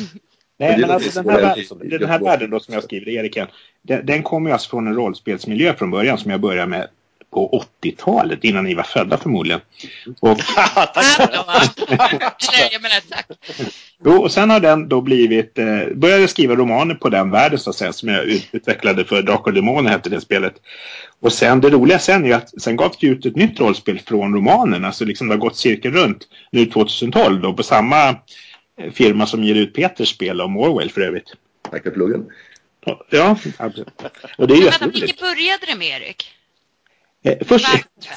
Nej, 0.58 0.78
men 0.78 0.92
alltså 0.92 1.24
den 1.24 1.30
här, 1.30 2.00
den 2.00 2.10
här 2.10 2.20
världen 2.20 2.50
då 2.50 2.60
som 2.60 2.74
jag 2.74 2.84
skriver, 2.84 3.12
Eriken, 3.12 3.48
den, 3.82 4.06
den 4.06 4.24
kommer 4.24 4.50
ju 4.50 4.54
alltså 4.54 4.70
från 4.70 4.88
en 4.88 4.96
rollspelsmiljö 4.96 5.74
från 5.74 5.92
början 5.92 6.18
som 6.18 6.32
jag 6.32 6.40
började 6.40 6.68
med 6.68 6.88
på 7.36 7.66
80-talet 7.84 8.44
innan 8.44 8.64
ni 8.64 8.74
var 8.74 8.84
födda 8.84 9.18
förmodligen. 9.18 9.62
Och, 10.20 10.40
jo, 14.06 14.12
och 14.12 14.32
sen 14.32 14.50
har 14.50 14.60
den 14.60 14.90
då 14.90 15.02
blivit, 15.02 15.58
eh, 15.58 15.80
började 15.96 16.28
skriva 16.28 16.56
romaner 16.56 16.96
på 16.96 17.10
den 17.10 17.32
världen 17.32 17.60
så 17.60 17.70
att 17.70 17.76
säga, 17.76 17.94
som 17.94 18.10
jag 18.10 18.26
utvecklade 18.52 19.06
för 19.06 19.22
Drakar 19.22 19.52
och 19.52 19.54
Demoner 19.54 19.90
hette 19.92 20.10
det 20.10 20.22
spelet. 20.22 20.54
Och 21.20 21.34
sen 21.34 21.62
det 21.62 21.70
roliga 21.70 22.00
sen 22.00 22.24
är 22.24 22.28
ju 22.28 22.34
att 22.34 22.62
sen 22.62 22.76
gavs 22.76 22.98
det 22.98 23.08
ut 23.08 23.26
ett 23.26 23.36
nytt 23.36 23.60
rollspel 23.60 24.00
från 24.00 24.36
romanen, 24.36 24.86
alltså 24.86 25.06
liksom 25.06 25.28
det 25.28 25.34
har 25.34 25.40
gått 25.40 25.58
cirkeln 25.58 25.96
runt 25.96 26.28
nu 26.52 26.66
2012 26.66 27.42
då 27.42 27.54
på 27.54 27.64
samma 27.64 28.16
firma 28.94 29.26
som 29.26 29.44
ger 29.44 29.56
ut 29.56 29.74
Peters 29.74 30.10
spel 30.10 30.42
om 30.42 30.58
Orwell 30.58 30.90
för 30.90 31.02
övrigt. 31.02 31.34
Tackar 31.72 31.92
pluggen. 31.92 32.26
Ja, 33.10 33.38
absolut. 33.58 33.88
Och 34.38 34.48
det 34.48 34.54
är 34.54 34.58
ju 34.58 34.64
Vänta, 34.64 34.88
vilket 34.88 35.20
började 35.20 35.66
det 35.68 35.76
med 35.76 36.02
Erik? 36.02 36.32
Eh, 37.24 37.38
först, 37.48 37.68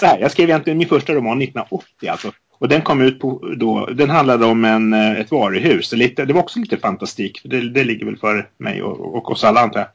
så 0.01 0.07
här, 0.07 0.19
jag 0.19 0.31
skrev 0.31 0.49
egentligen 0.49 0.79
min 0.79 0.89
första 0.89 1.15
roman 1.15 1.43
1980 1.43 2.09
alltså. 2.09 2.33
Och 2.59 2.69
den 2.69 2.83
kom 2.83 3.01
ut 3.01 3.21
på 3.21 3.55
då, 3.57 3.87
den 3.87 4.11
handlade 4.11 4.47
om 4.47 4.65
en, 4.65 4.93
eh, 4.93 5.21
ett 5.21 5.31
varuhus. 5.31 5.93
Lite, 5.93 6.25
det 6.25 6.33
var 6.33 6.41
också 6.41 6.59
lite 6.59 6.77
fantastik. 6.77 7.41
Det, 7.45 7.71
det 7.71 7.85
ligger 7.85 8.07
väl 8.07 8.17
för 8.17 8.49
mig 8.59 8.83
och, 8.83 9.15
och 9.17 9.31
oss 9.31 9.45
alla 9.45 9.61
antar 9.61 9.81
jag. 9.81 9.89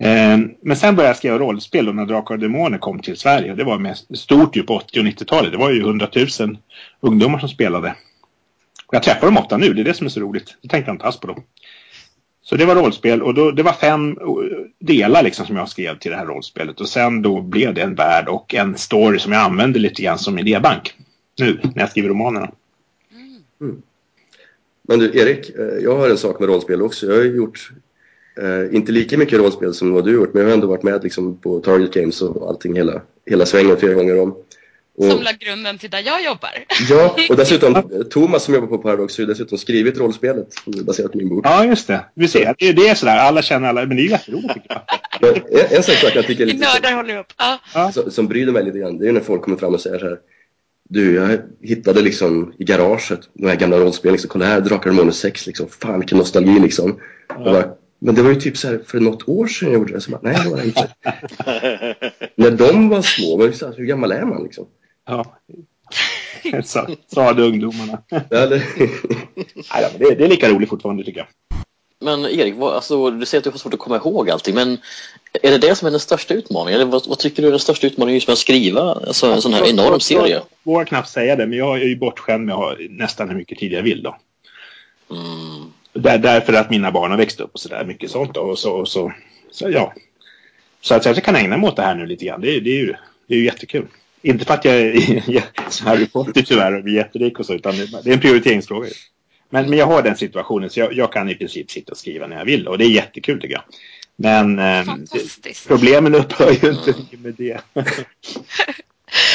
Eh, 0.00 0.38
men 0.62 0.76
sen 0.76 0.96
började 0.96 1.10
jag 1.10 1.16
skriva 1.16 1.38
rollspel 1.38 1.86
då 1.86 1.92
när 1.92 2.06
Drakar 2.06 2.34
och 2.34 2.40
Demoner 2.40 2.78
kom 2.78 3.00
till 3.00 3.16
Sverige. 3.16 3.50
Och 3.50 3.56
det 3.56 3.64
var 3.64 3.78
mest 3.78 4.18
stort 4.18 4.56
ju 4.56 4.62
på 4.62 4.76
80 4.76 5.00
och 5.00 5.06
90-talet. 5.06 5.52
Det 5.52 5.58
var 5.58 5.70
ju 5.70 5.80
100 5.80 6.08
000 6.40 6.58
ungdomar 7.00 7.38
som 7.38 7.48
spelade. 7.48 7.94
Och 8.88 8.94
jag 8.94 9.02
träffar 9.02 9.26
dem 9.26 9.38
ofta 9.38 9.56
nu, 9.56 9.74
det 9.74 9.82
är 9.82 9.84
det 9.84 9.94
som 9.94 10.06
är 10.06 10.10
så 10.10 10.20
roligt. 10.20 10.56
Det 10.62 10.68
tänkte 10.68 10.88
jag 10.88 10.94
inte 10.94 11.04
alls 11.04 11.20
på 11.20 11.26
då. 11.26 11.36
Så 12.42 12.56
det 12.56 12.64
var 12.64 12.74
rollspel 12.74 13.22
och 13.22 13.34
då, 13.34 13.50
det 13.50 13.62
var 13.62 13.72
fem 13.72 14.10
eh, 14.10 14.26
delar 14.78 15.22
liksom 15.22 15.46
som 15.46 15.56
jag 15.56 15.68
skrev 15.68 15.98
till 15.98 16.10
det 16.10 16.16
här 16.16 16.26
rollspelet. 16.26 16.80
Och 16.80 16.88
sen 16.88 17.22
då 17.22 17.42
blev 17.42 17.74
det 17.74 17.82
en 17.82 17.94
värld 17.94 18.28
och 18.28 18.54
en 18.54 18.76
story 18.76 19.18
som 19.18 19.32
jag 19.32 19.42
använder 19.42 19.80
lite 19.80 20.02
grann 20.02 20.18
som 20.18 20.38
idébank. 20.38 20.94
Nu 21.38 21.60
när 21.62 21.82
jag 21.82 21.90
skriver 21.90 22.08
romanerna. 22.08 22.50
Mm. 23.12 23.42
mm. 23.60 23.82
Men 24.82 24.98
du 24.98 25.18
Erik, 25.18 25.50
eh, 25.50 25.64
jag 25.64 25.96
har 25.96 26.10
en 26.10 26.18
sak 26.18 26.40
med 26.40 26.48
rollspel 26.48 26.82
också. 26.82 27.06
Jag 27.06 27.16
har 27.16 27.24
gjort, 27.24 27.72
eh, 28.40 28.76
inte 28.76 28.92
lika 28.92 29.18
mycket 29.18 29.38
rollspel 29.38 29.74
som 29.74 29.92
vad 29.92 30.04
du 30.04 30.10
har 30.10 30.20
gjort, 30.20 30.34
men 30.34 30.42
jag 30.42 30.48
har 30.48 30.54
ändå 30.54 30.66
varit 30.66 30.82
med 30.82 31.02
liksom, 31.02 31.36
på 31.36 31.60
Target 31.60 31.94
Games 31.94 32.22
och 32.22 32.48
allting 32.48 32.76
hela, 32.76 33.00
hela 33.26 33.46
svängen 33.46 33.76
flera 33.76 33.94
gånger 33.94 34.20
om. 34.20 34.36
Som 35.00 35.22
la 35.22 35.30
grunden 35.40 35.78
till 35.78 35.90
där 35.90 36.02
jag 36.06 36.24
jobbar. 36.24 36.50
Ja, 36.90 37.16
och 37.30 37.36
dessutom 37.42 37.90
Thomas 38.10 38.44
som 38.44 38.54
jobbar 38.54 38.68
på 38.68 38.78
Paradox 38.78 39.18
har 39.18 39.22
ju 39.22 39.26
dessutom 39.26 39.58
skrivit 39.58 39.98
rollspelet 39.98 40.54
baserat 40.64 41.12
på 41.12 41.18
min 41.18 41.28
bok. 41.28 41.46
Ja, 41.46 41.64
just 41.64 41.86
det. 41.86 42.04
Vi 42.14 42.28
ser, 42.28 42.54
det, 42.58 42.72
det 42.72 42.88
är 42.88 42.94
sådär, 42.94 43.16
alla 43.16 43.42
känner 43.42 43.68
alla, 43.68 43.86
men 43.86 43.96
det 43.96 44.02
är 44.02 44.04
ju 44.04 44.10
jätteroligt 44.10 44.54
tycker 44.54 44.68
jag. 44.68 44.82
Men 45.20 45.34
en, 45.34 45.76
en 45.76 45.82
sak 45.82 46.12
jag 46.14 46.26
tycker 46.26 46.42
är 46.42 46.46
lite... 46.46 46.58
Nördar 46.58 46.92
håller 46.92 47.18
upp. 47.18 47.32
Ja. 47.74 47.92
Som, 47.92 48.10
som 48.10 48.28
bryr 48.28 48.46
mig 48.46 48.64
lite 48.64 48.78
grann, 48.78 48.98
det 48.98 49.08
är 49.08 49.12
när 49.12 49.20
folk 49.20 49.42
kommer 49.42 49.56
fram 49.56 49.74
och 49.74 49.80
säger 49.80 49.98
så 49.98 50.04
här 50.04 50.18
du, 50.88 51.14
jag 51.14 51.38
hittade 51.62 52.02
liksom 52.02 52.52
i 52.58 52.64
garaget 52.64 53.20
de 53.32 53.46
här 53.46 53.56
gamla 53.56 53.78
rollspelen. 53.78 54.12
Liksom, 54.12 54.28
kolla 54.28 54.44
här, 54.44 54.60
Drakar 54.60 54.90
och 54.90 54.96
Demoner 54.96 55.12
6. 55.12 55.46
Liksom. 55.46 55.68
Fan 55.68 56.00
vilken 56.00 56.18
nostalgi 56.18 56.58
liksom. 56.60 57.00
Ja. 57.28 57.44
Bara, 57.44 57.64
men 57.98 58.14
det 58.14 58.22
var 58.22 58.30
ju 58.30 58.36
typ 58.36 58.56
så 58.56 58.68
här 58.68 58.80
för 58.86 59.00
något 59.00 59.28
år 59.28 59.46
sedan 59.46 59.68
jag 59.68 59.78
gjorde 59.78 59.92
det. 59.92 60.00
Så 60.00 60.10
bara, 60.10 60.20
Nej, 60.22 60.36
det 60.44 60.50
var 60.50 60.56
det 60.56 60.64
inte. 60.64 60.88
När 62.34 62.50
de 62.50 62.88
var 62.88 63.02
små, 63.02 63.36
men 63.36 63.54
så 63.54 63.66
här, 63.66 63.74
hur 63.76 63.84
gammal 63.84 64.12
är 64.12 64.24
man 64.24 64.42
liksom? 64.42 64.66
Ja. 65.08 65.24
Sa, 66.64 66.86
sa 67.06 67.32
ungdomarna. 67.32 68.02
Nej, 68.10 68.48
det, 69.98 70.14
det 70.14 70.24
är 70.24 70.28
lika 70.28 70.48
roligt 70.48 70.68
fortfarande 70.68 71.04
tycker 71.04 71.20
jag. 71.20 71.28
Men 72.00 72.24
Erik, 72.24 72.54
vad, 72.56 72.74
alltså, 72.74 73.10
du 73.10 73.26
säger 73.26 73.40
att 73.40 73.44
du 73.44 73.50
har 73.50 73.58
svårt 73.58 73.74
att 73.74 73.80
komma 73.80 73.96
ihåg 73.96 74.30
allting, 74.30 74.54
men 74.54 74.78
är 75.42 75.50
det 75.50 75.58
det 75.58 75.74
som 75.74 75.86
är 75.86 75.90
den 75.90 76.00
största 76.00 76.34
utmaningen? 76.34 76.80
Eller 76.80 76.90
vad, 76.90 77.08
vad 77.08 77.18
tycker 77.18 77.42
du 77.42 77.48
är 77.48 77.52
den 77.52 77.60
största 77.60 77.86
utmaningen 77.86 78.14
just 78.14 78.28
med 78.28 78.32
att 78.32 78.38
skriva 78.38 78.80
alltså, 78.80 79.32
en 79.32 79.42
sån 79.42 79.54
här 79.54 79.70
enorm 79.70 80.00
serie? 80.00 80.34
Jag 80.34 80.42
vågar 80.62 80.84
knappt 80.84 81.08
säga 81.08 81.36
det, 81.36 81.46
men 81.46 81.58
jag 81.58 81.80
är 81.80 81.84
ju 81.84 81.96
bortskämd 81.96 82.46
med 82.46 82.54
att 82.54 82.60
ha 82.60 82.76
nästan 82.90 83.28
hur 83.28 83.36
mycket 83.36 83.58
tid 83.58 83.72
jag 83.72 83.82
vill 83.82 84.02
då. 84.02 84.16
Mm. 85.10 85.72
Där, 85.92 86.18
därför 86.18 86.52
att 86.52 86.70
mina 86.70 86.90
barn 86.90 87.10
har 87.10 87.18
växt 87.18 87.40
upp 87.40 87.50
och 87.52 87.60
sådär 87.60 87.84
mycket 87.84 88.10
sånt 88.10 88.34
då, 88.34 88.40
och 88.40 88.58
så, 88.58 88.72
och 88.72 88.88
så, 88.88 89.12
så 89.50 89.70
ja. 89.70 89.92
Så 90.80 90.94
att 90.94 91.04
jag 91.04 91.24
kan 91.24 91.36
ägna 91.36 91.56
mig 91.56 91.68
åt 91.68 91.76
det 91.76 91.82
här 91.82 91.94
nu 91.94 92.06
lite 92.06 92.24
grann, 92.24 92.40
det, 92.40 92.60
det, 92.60 92.70
är, 92.70 92.80
ju, 92.80 92.94
det 93.26 93.34
är 93.34 93.38
ju 93.38 93.44
jättekul. 93.44 93.86
Inte 94.22 94.44
för 94.44 94.54
att 94.54 94.64
jag 94.64 94.74
är 94.74 95.84
Harry 95.84 96.06
Potter 96.06 96.42
tyvärr 96.42 96.74
och 96.76 96.84
blir 96.84 96.94
jätterik 96.94 97.38
och 97.38 97.46
så, 97.46 97.54
utan 97.54 97.76
det 97.76 98.10
är 98.10 98.12
en 98.12 98.20
prioriteringsfråga. 98.20 98.88
Men, 99.50 99.70
men 99.70 99.78
jag 99.78 99.86
har 99.86 100.02
den 100.02 100.16
situationen 100.16 100.70
så 100.70 100.80
jag, 100.80 100.92
jag, 100.92 101.12
kan 101.12 101.28
i 101.28 101.34
princip 101.34 101.70
sitta 101.70 101.92
och 101.92 101.98
skriva 101.98 102.26
när 102.26 102.38
jag 102.38 102.44
vill 102.44 102.68
och 102.68 102.78
det 102.78 102.84
är 102.84 102.90
jättekul 102.90 103.40
tycker 103.40 103.54
jag. 103.54 103.64
Men 104.16 104.58
eh, 104.58 104.94
problemen 105.66 106.14
upphör 106.14 106.50
ju 106.50 106.70
inte 106.70 106.94
med 107.10 107.34
det. 107.34 107.60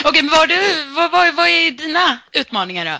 Okej, 0.06 0.22
men 0.22 0.32
vad, 0.32 0.50
du, 0.50 0.60
vad, 0.96 1.12
vad, 1.12 1.36
vad 1.36 1.48
är 1.48 1.72
dina 1.72 2.20
utmaningar 2.32 2.86
då? 2.86 2.98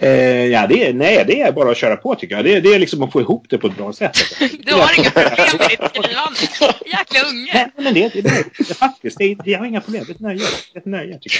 Eh, 0.00 0.46
ja, 0.46 0.66
det 0.66 0.86
är, 0.86 0.92
nej, 0.92 1.24
det 1.26 1.40
är 1.40 1.52
bara 1.52 1.70
att 1.70 1.76
köra 1.76 1.96
på 1.96 2.14
tycker 2.14 2.36
jag. 2.36 2.44
Det, 2.44 2.60
det 2.60 2.74
är 2.74 2.78
liksom 2.78 3.02
att 3.02 3.12
få 3.12 3.20
ihop 3.20 3.46
det 3.48 3.58
på 3.58 3.66
ett 3.66 3.76
bra 3.76 3.92
sätt. 3.92 4.16
du 4.64 4.74
har 4.74 4.98
inga 4.98 5.10
problem 5.10 5.48
med 5.58 5.68
ditt 5.68 5.90
skrivande. 5.90 6.40
Jäkla 6.86 7.28
unge. 7.30 7.52
Nej, 7.54 7.70
men 7.76 7.94
det, 7.94 8.08
det, 8.08 8.20
det, 8.20 8.44
det, 8.58 8.74
faktiskt, 8.74 9.18
det, 9.18 9.36
jag 9.44 9.58
har 9.58 9.66
inga 9.66 9.80
problem. 9.80 10.04
Det 10.06 10.10
är 10.10 10.14
ett 10.14 10.20
nöje. 10.20 10.38
Det 10.72 10.78
är 10.78 10.80
ett 10.80 10.86
nöje 10.86 11.18
tycker 11.18 11.38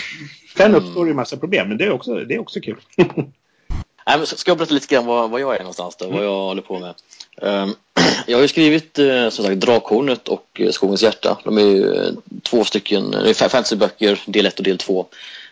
jag. 0.56 0.56
Sen 0.56 0.74
uppstår 0.74 1.04
det 1.04 1.10
en 1.10 1.16
massa 1.16 1.36
problem, 1.36 1.68
men 1.68 1.78
det 1.78 1.84
är 1.84 1.90
också, 1.90 2.14
det 2.14 2.34
är 2.34 2.38
också 2.38 2.60
kul. 2.60 2.76
Nej, 4.06 4.18
men 4.18 4.26
ska 4.26 4.50
jag 4.50 4.58
berätta 4.58 4.74
lite 4.74 4.94
grann 4.94 5.06
vad, 5.06 5.30
vad 5.30 5.40
jag 5.40 5.54
är 5.54 5.58
någonstans 5.58 5.96
då, 5.96 6.10
vad 6.10 6.24
jag 6.24 6.40
håller 6.40 6.62
på 6.62 6.78
med. 6.78 6.94
Um, 7.36 7.74
jag 8.26 8.36
har 8.36 8.42
ju 8.42 8.48
skrivit 8.48 8.98
uh, 8.98 9.28
som 9.28 9.44
sagt 9.44 9.60
Drakhornet 9.60 10.28
och 10.28 10.60
uh, 10.60 10.70
Skogens 10.70 11.02
hjärta. 11.02 11.38
De 11.44 11.58
är 11.58 11.62
ju 11.62 11.84
uh, 11.84 12.12
två 12.42 12.64
stycken 12.64 13.14
uh, 13.14 13.32
fantasyböcker, 13.32 14.20
del 14.26 14.46
1 14.46 14.58
och 14.58 14.64
del 14.64 14.78
2. 14.78 15.06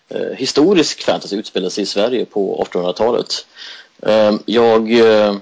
Eh, 0.09 0.37
historisk 0.37 1.03
fantasy 1.03 1.37
utspelade 1.37 1.71
sig 1.71 1.83
i 1.83 1.87
Sverige 1.87 2.25
på 2.25 2.65
1800-talet. 2.65 3.47
Ehm, 4.03 4.39
jag 4.47 4.93
eh, 4.99 5.37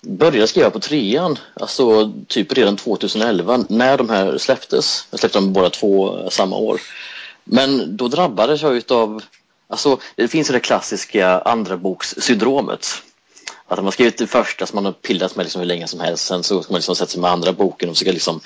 började 0.00 0.46
skriva 0.46 0.70
på 0.70 0.80
trean, 0.80 1.38
alltså 1.54 2.12
typ 2.28 2.52
redan 2.52 2.76
2011 2.76 3.64
när 3.68 3.98
de 3.98 4.10
här 4.10 4.38
släpptes. 4.38 5.06
Jag 5.10 5.20
släppte 5.20 5.38
dem 5.38 5.52
båda 5.52 5.70
två 5.70 6.18
eh, 6.18 6.28
samma 6.28 6.56
år. 6.56 6.80
Men 7.44 7.96
då 7.96 8.08
drabbades 8.08 8.62
jag 8.62 8.92
av 8.92 9.22
Alltså, 9.70 10.00
det 10.16 10.28
finns 10.28 10.50
ju 10.50 10.52
det 10.52 10.60
klassiska 10.60 11.38
andra 11.38 11.76
bokssyndromet. 11.76 13.02
Att 13.66 13.78
man 13.78 13.84
har 13.84 13.92
skrivit 13.92 14.18
det 14.18 14.26
första 14.26 14.66
som 14.66 14.76
man 14.76 14.84
har 14.84 14.92
pillat 14.92 15.36
med 15.36 15.44
liksom 15.44 15.60
hur 15.60 15.66
länge 15.66 15.86
som 15.86 16.00
helst. 16.00 16.26
Sen 16.26 16.42
så 16.42 16.62
ska 16.62 16.72
man 16.72 16.78
liksom 16.78 16.96
sätta 16.96 17.10
sig 17.10 17.20
med 17.20 17.30
andra 17.30 17.52
boken 17.52 17.88
och 17.88 17.94
försöka 17.94 18.12
liksom 18.12 18.40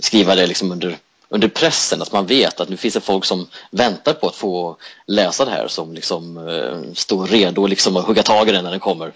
skriva 0.00 0.34
det 0.34 0.46
liksom 0.46 0.72
under, 0.72 0.98
under 1.28 1.48
pressen. 1.48 2.02
Att 2.02 2.12
man 2.12 2.26
vet 2.26 2.60
att 2.60 2.68
nu 2.68 2.76
finns 2.76 2.94
det 2.94 3.00
folk 3.00 3.24
som 3.24 3.48
väntar 3.70 4.12
på 4.12 4.28
att 4.28 4.36
få 4.36 4.76
läsa 5.06 5.44
det 5.44 5.50
här 5.50 5.68
som 5.68 5.94
liksom 5.94 6.48
eh, 6.48 6.92
står 6.94 7.26
redo 7.26 7.66
liksom 7.66 7.96
att 7.96 8.04
hugga 8.04 8.22
tag 8.22 8.48
i 8.48 8.52
den 8.52 8.64
när 8.64 8.70
den 8.70 8.80
kommer. 8.80 9.12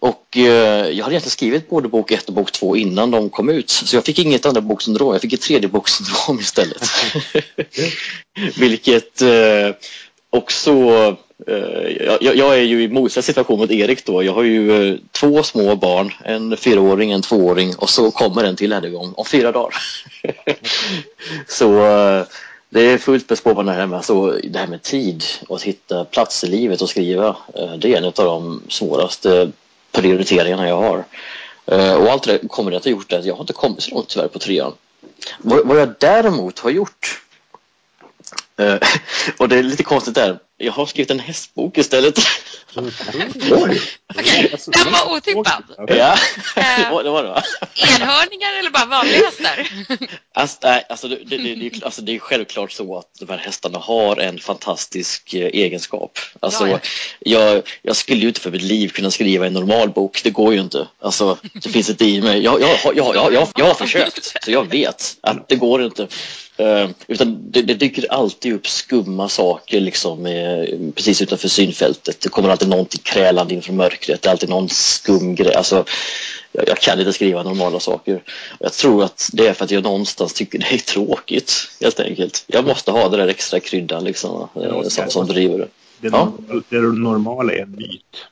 Och 0.00 0.36
eh, 0.36 0.42
jag 0.42 1.04
hade 1.04 1.14
egentligen 1.14 1.30
skrivit 1.30 1.70
både 1.70 1.88
bok 1.88 2.10
1 2.10 2.28
och 2.28 2.34
bok 2.34 2.52
2 2.52 2.76
innan 2.76 3.10
de 3.10 3.30
kom 3.30 3.48
ut. 3.48 3.70
Så 3.70 3.96
jag 3.96 4.04
fick 4.04 4.18
inget 4.18 4.46
andra 4.46 4.60
boksyndrom, 4.60 5.12
jag 5.12 5.20
fick 5.20 5.32
ett 5.32 5.40
tredje 5.40 5.68
boksyndrom 5.68 6.40
istället. 6.40 6.90
Vilket 8.56 9.22
eh, 9.22 9.70
och 10.30 10.52
så, 10.52 11.04
eh, 11.08 11.14
Eh, 11.46 12.06
jag, 12.20 12.36
jag, 12.36 12.58
är 12.58 12.62
ju 12.62 12.82
i 12.82 12.88
motsatt 12.88 13.24
situation 13.24 13.58
mot 13.58 13.70
Erik 13.70 14.06
då. 14.06 14.22
Jag 14.22 14.32
har 14.32 14.42
ju 14.42 14.90
eh, 14.90 14.98
två 15.12 15.42
små 15.42 15.76
barn, 15.76 16.12
en 16.24 16.56
fyraåring, 16.56 17.12
en 17.12 17.22
tvååring 17.22 17.76
och 17.76 17.90
så 17.90 18.10
kommer 18.10 18.44
en 18.44 18.56
till 18.56 18.72
här 18.72 19.18
om 19.18 19.24
fyra 19.24 19.52
dagar. 19.52 19.74
så 21.48 21.84
eh, 21.84 22.24
det 22.68 22.80
är 22.80 22.98
fullt 22.98 23.28
med 23.28 23.38
småbarn 23.38 23.68
här 23.68 23.80
hemma. 23.80 24.02
Så 24.02 24.38
det 24.44 24.58
här 24.58 24.66
med 24.66 24.82
tid 24.82 25.24
och 25.48 25.56
att 25.56 25.62
hitta 25.62 26.04
plats 26.04 26.44
i 26.44 26.46
livet 26.46 26.82
och 26.82 26.88
skriva, 26.88 27.36
det 27.78 27.92
är 27.92 27.98
en 27.98 28.04
av 28.04 28.12
de 28.12 28.62
svåraste 28.68 29.50
prioriteringarna 29.92 30.68
jag 30.68 30.76
har. 30.76 31.04
Och 31.96 32.10
allt 32.12 32.22
det 32.22 32.48
kommer 32.48 32.70
det 32.70 32.76
att 32.76 32.84
ha 32.84 32.90
gjort 32.90 33.12
att 33.12 33.24
jag 33.24 33.34
har 33.34 33.40
inte 33.40 33.52
kommit 33.52 33.82
så 33.82 33.94
långt 33.94 34.08
tyvärr 34.08 34.28
på 34.28 34.38
trean. 34.38 34.72
Vad, 35.38 35.78
jag 35.78 35.94
däremot 35.98 36.58
har 36.58 36.70
gjort 36.70 37.22
och 39.38 39.48
det 39.48 39.58
är 39.58 39.62
lite 39.62 39.82
konstigt 39.82 40.14
där. 40.14 40.38
Jag 40.56 40.72
har 40.72 40.86
skrivit 40.86 41.10
en 41.10 41.20
hästbok 41.20 41.78
istället. 41.78 42.18
Oj! 42.76 43.80
Okej, 44.18 44.54
den 44.66 44.92
var 44.92 45.16
otippad. 45.16 45.62
Ja, 45.88 46.18
det 46.56 46.90
var 46.90 47.02
det. 47.02 47.10
Var 47.10 47.22
det 47.22 47.42
Enhörningar 47.82 48.58
eller 48.58 48.70
bara 48.70 48.84
vanliga 48.84 49.24
hästar? 49.24 49.68
Alltså, 50.34 50.58
nej, 50.62 50.86
alltså, 50.88 51.08
det, 51.08 51.16
det, 51.26 51.36
det, 51.36 51.54
det, 51.54 51.84
alltså, 51.84 52.02
det 52.02 52.14
är 52.14 52.18
självklart 52.18 52.72
så 52.72 52.98
att 52.98 53.08
de 53.20 53.28
här 53.28 53.38
hästarna 53.38 53.78
har 53.78 54.16
en 54.16 54.38
fantastisk 54.38 55.34
eh, 55.34 55.46
egenskap. 55.46 56.18
Alltså, 56.40 56.68
ja, 56.68 56.78
ja. 57.20 57.40
Jag, 57.40 57.62
jag 57.82 57.96
skulle 57.96 58.20
ju 58.20 58.28
inte 58.28 58.40
för 58.40 58.50
mitt 58.50 58.62
liv 58.62 58.88
kunna 58.88 59.10
skriva 59.10 59.46
en 59.46 59.52
normal 59.52 59.90
bok. 59.90 60.20
Det 60.24 60.30
går 60.30 60.54
ju 60.54 60.60
inte. 60.60 60.88
Alltså, 61.02 61.38
det 61.52 61.68
finns 61.68 61.90
inte 61.90 62.04
i 62.04 62.20
mig. 62.20 62.42
Jag, 62.42 62.60
jag, 62.60 62.78
jag, 62.84 63.16
jag, 63.16 63.32
jag, 63.32 63.48
jag 63.56 63.66
har 63.66 63.74
försökt, 63.74 64.44
så 64.44 64.50
jag 64.50 64.70
vet 64.70 65.16
att 65.20 65.48
det 65.48 65.56
går 65.56 65.84
inte. 65.84 66.08
Uh, 66.60 66.90
utan 67.06 67.50
det, 67.50 67.62
det 67.62 67.74
dyker 67.74 68.12
alltid 68.12 68.54
upp 68.54 68.66
skumma 68.66 69.28
saker 69.28 69.80
liksom, 69.80 70.26
eh, 70.26 70.92
precis 70.94 71.22
utanför 71.22 71.48
synfältet. 71.48 72.20
Det 72.20 72.28
kommer 72.28 72.48
alltid 72.48 72.68
någonting 72.68 73.00
krälande 73.04 73.54
inför 73.54 73.72
mörkret. 73.72 74.22
Det 74.22 74.28
är 74.28 74.30
alltid 74.30 74.48
någon 74.48 74.68
skum 74.68 75.34
grej. 75.34 75.54
Alltså, 75.54 75.84
jag, 76.52 76.68
jag, 76.68 76.78
kan 76.78 76.98
inte 76.98 77.12
skriva 77.12 77.42
normala 77.42 77.80
saker. 77.80 78.22
Jag 78.60 78.72
tror 78.72 79.04
att 79.04 79.30
det 79.32 79.46
är 79.46 79.52
för 79.52 79.64
att 79.64 79.70
jag 79.70 79.82
någonstans 79.82 80.32
tycker 80.32 80.58
det 80.58 80.74
är 80.74 80.78
tråkigt 80.78 81.52
helt 81.80 82.00
enkelt. 82.00 82.44
Jag 82.46 82.66
måste 82.66 82.90
ha 82.90 83.08
det 83.08 83.16
där 83.16 83.28
extra 83.28 83.60
kryddan 83.60 84.04
liksom, 84.04 84.48
eh, 84.54 84.82
som, 84.82 85.10
som 85.10 85.26
driver 85.26 85.58
det. 85.58 85.68
Det, 86.00 86.08
ja. 86.08 86.32
det 86.68 86.80
normala 86.80 87.52
är 87.52 87.62
en 87.62 87.70
myt. 87.70 88.26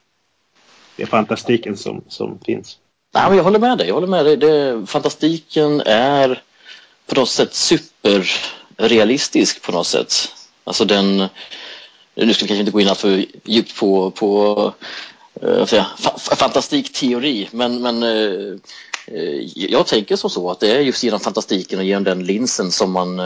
Det 0.97 1.03
är 1.03 1.07
fantastiken 1.07 1.77
som, 1.77 2.05
som 2.09 2.39
finns. 2.47 2.79
Nej, 3.15 3.25
men 3.29 3.37
jag 3.37 3.45
håller 3.45 3.59
med 3.59 3.79
dig. 3.79 3.87
Jag 3.87 3.95
håller 3.95 4.07
med 4.07 4.25
dig. 4.25 4.37
Det, 4.37 4.87
fantastiken 4.87 5.81
är 5.81 6.43
på 7.07 7.15
något 7.15 7.31
sätt 7.31 7.55
superrealistisk 7.55 9.63
på 9.63 9.73
något 9.73 9.87
sätt. 9.87 10.29
Alltså 10.65 10.85
den, 10.85 11.29
nu 12.15 12.35
ska 12.35 12.45
vi 12.45 12.49
kanske 12.49 12.61
inte 12.61 12.73
gå 12.73 12.81
in 12.81 12.95
för 12.95 13.25
djupt 13.45 13.77
på, 13.77 14.11
på 14.11 14.73
eh, 15.43 15.67
säga, 15.67 15.87
fa 15.99 16.37
fantastikteori, 16.37 17.49
men, 17.53 17.83
men 17.83 18.03
eh, 18.03 18.55
eh, 19.07 19.41
jag 19.55 19.87
tänker 19.87 20.17
som 20.17 20.31
så 20.31 20.51
att 20.51 20.61
det 20.61 20.71
är 20.71 20.81
just 20.81 21.03
genom 21.03 21.21
fantastiken 21.21 21.79
och 21.79 21.85
genom 21.85 22.05
den 22.05 22.25
linsen 22.25 22.73
som 22.73 22.93
man 22.93 23.21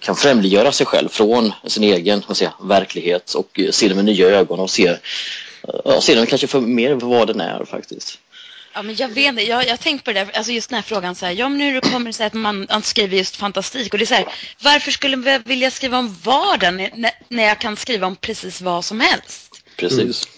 kan 0.00 0.16
främliggöra 0.16 0.72
sig 0.72 0.86
själv 0.86 1.08
från 1.08 1.52
sin 1.66 1.84
egen 1.84 2.22
säga, 2.22 2.52
verklighet 2.62 3.34
och 3.34 3.60
se 3.70 3.88
den 3.88 3.96
med 3.96 4.04
nya 4.04 4.26
ögon 4.26 4.60
och 4.60 4.70
se, 4.70 4.96
se 6.00 6.14
den 6.14 6.26
kanske 6.26 6.46
för 6.46 6.60
mer 6.60 7.00
för 7.00 7.06
vad 7.06 7.26
den 7.26 7.40
är 7.40 7.64
faktiskt. 7.64 8.18
Ja, 8.72 8.82
men 8.82 8.96
jag 8.96 9.08
vet 9.08 9.26
inte. 9.26 9.42
Jag 9.42 9.56
har 9.56 9.76
tänkt 9.76 10.04
på 10.04 10.12
det 10.12 10.24
där, 10.24 10.36
alltså 10.36 10.52
just 10.52 10.70
den 10.70 10.76
här 10.76 10.82
frågan 10.82 11.14
så 11.14 11.26
här, 11.26 11.32
ja 11.32 11.48
men 11.48 11.58
nu 11.58 11.80
kommer 11.80 12.06
det 12.06 12.12
så 12.12 12.24
att 12.24 12.34
man, 12.34 12.66
man 12.70 12.82
skriver 12.82 13.16
just 13.16 13.36
fantastik 13.36 13.92
och 13.92 13.98
det 13.98 14.04
är 14.04 14.06
så 14.06 14.14
här, 14.14 14.34
varför 14.62 14.90
skulle 14.90 15.30
jag 15.30 15.40
vilja 15.44 15.70
skriva 15.70 15.98
om 15.98 16.16
vardagen 16.24 16.76
när, 16.76 17.10
när 17.28 17.44
jag 17.44 17.58
kan 17.58 17.76
skriva 17.76 18.06
om 18.06 18.16
precis 18.16 18.60
vad 18.60 18.84
som 18.84 19.00
helst? 19.00 19.62
Precis. 19.76 20.28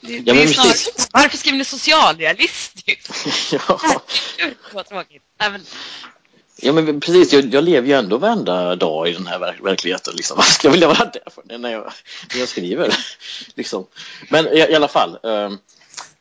Det, 0.00 0.16
ja, 0.16 0.34
det 0.34 0.42
är 0.42 0.46
snarare, 0.46 1.08
varför 1.12 1.36
skriver 1.38 1.58
ni 1.58 1.64
socialrealistiskt? 1.64 3.52
ja. 3.52 3.80
Vad 4.72 4.88
tråkigt. 4.88 5.22
Ja, 5.38 5.50
men... 5.50 5.66
Ja 6.60 6.72
men 6.72 7.00
precis, 7.00 7.32
jag, 7.32 7.54
jag, 7.54 7.64
lever 7.64 7.88
ju 7.88 7.94
ändå 7.94 8.18
varenda 8.18 8.76
dag 8.76 9.08
i 9.08 9.12
den 9.12 9.26
här 9.26 9.38
verk 9.38 9.56
verkligheten. 9.64 10.14
Liksom. 10.16 10.36
Vad 10.36 10.46
ska 10.46 10.68
jag 10.68 10.72
vilja 10.72 10.88
vara 10.88 11.04
där 11.04 11.30
för 11.30 11.58
när 11.58 11.72
jag, 11.72 11.92
när 12.32 12.40
jag 12.40 12.48
skriver? 12.48 12.96
liksom. 13.54 13.86
Men 14.28 14.48
i, 14.48 14.58
i 14.58 14.74
alla 14.74 14.88
fall, 14.88 15.18
eh, 15.24 15.50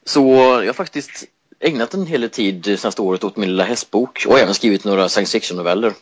så 0.05 0.21
jag 0.65 0.75
faktiskt 0.75 1.25
ägnat 1.59 1.93
en 1.93 2.07
hel 2.07 2.21
del 2.21 2.29
tid 2.29 2.65
senaste 2.65 3.01
året 3.01 3.23
åt 3.23 3.37
min 3.37 3.49
lilla 3.49 3.63
hästbok 3.63 4.25
och 4.27 4.39
även 4.39 4.53
skrivit 4.53 4.83
några 4.83 5.09
science 5.09 5.31
fiction-noveller 5.31 5.93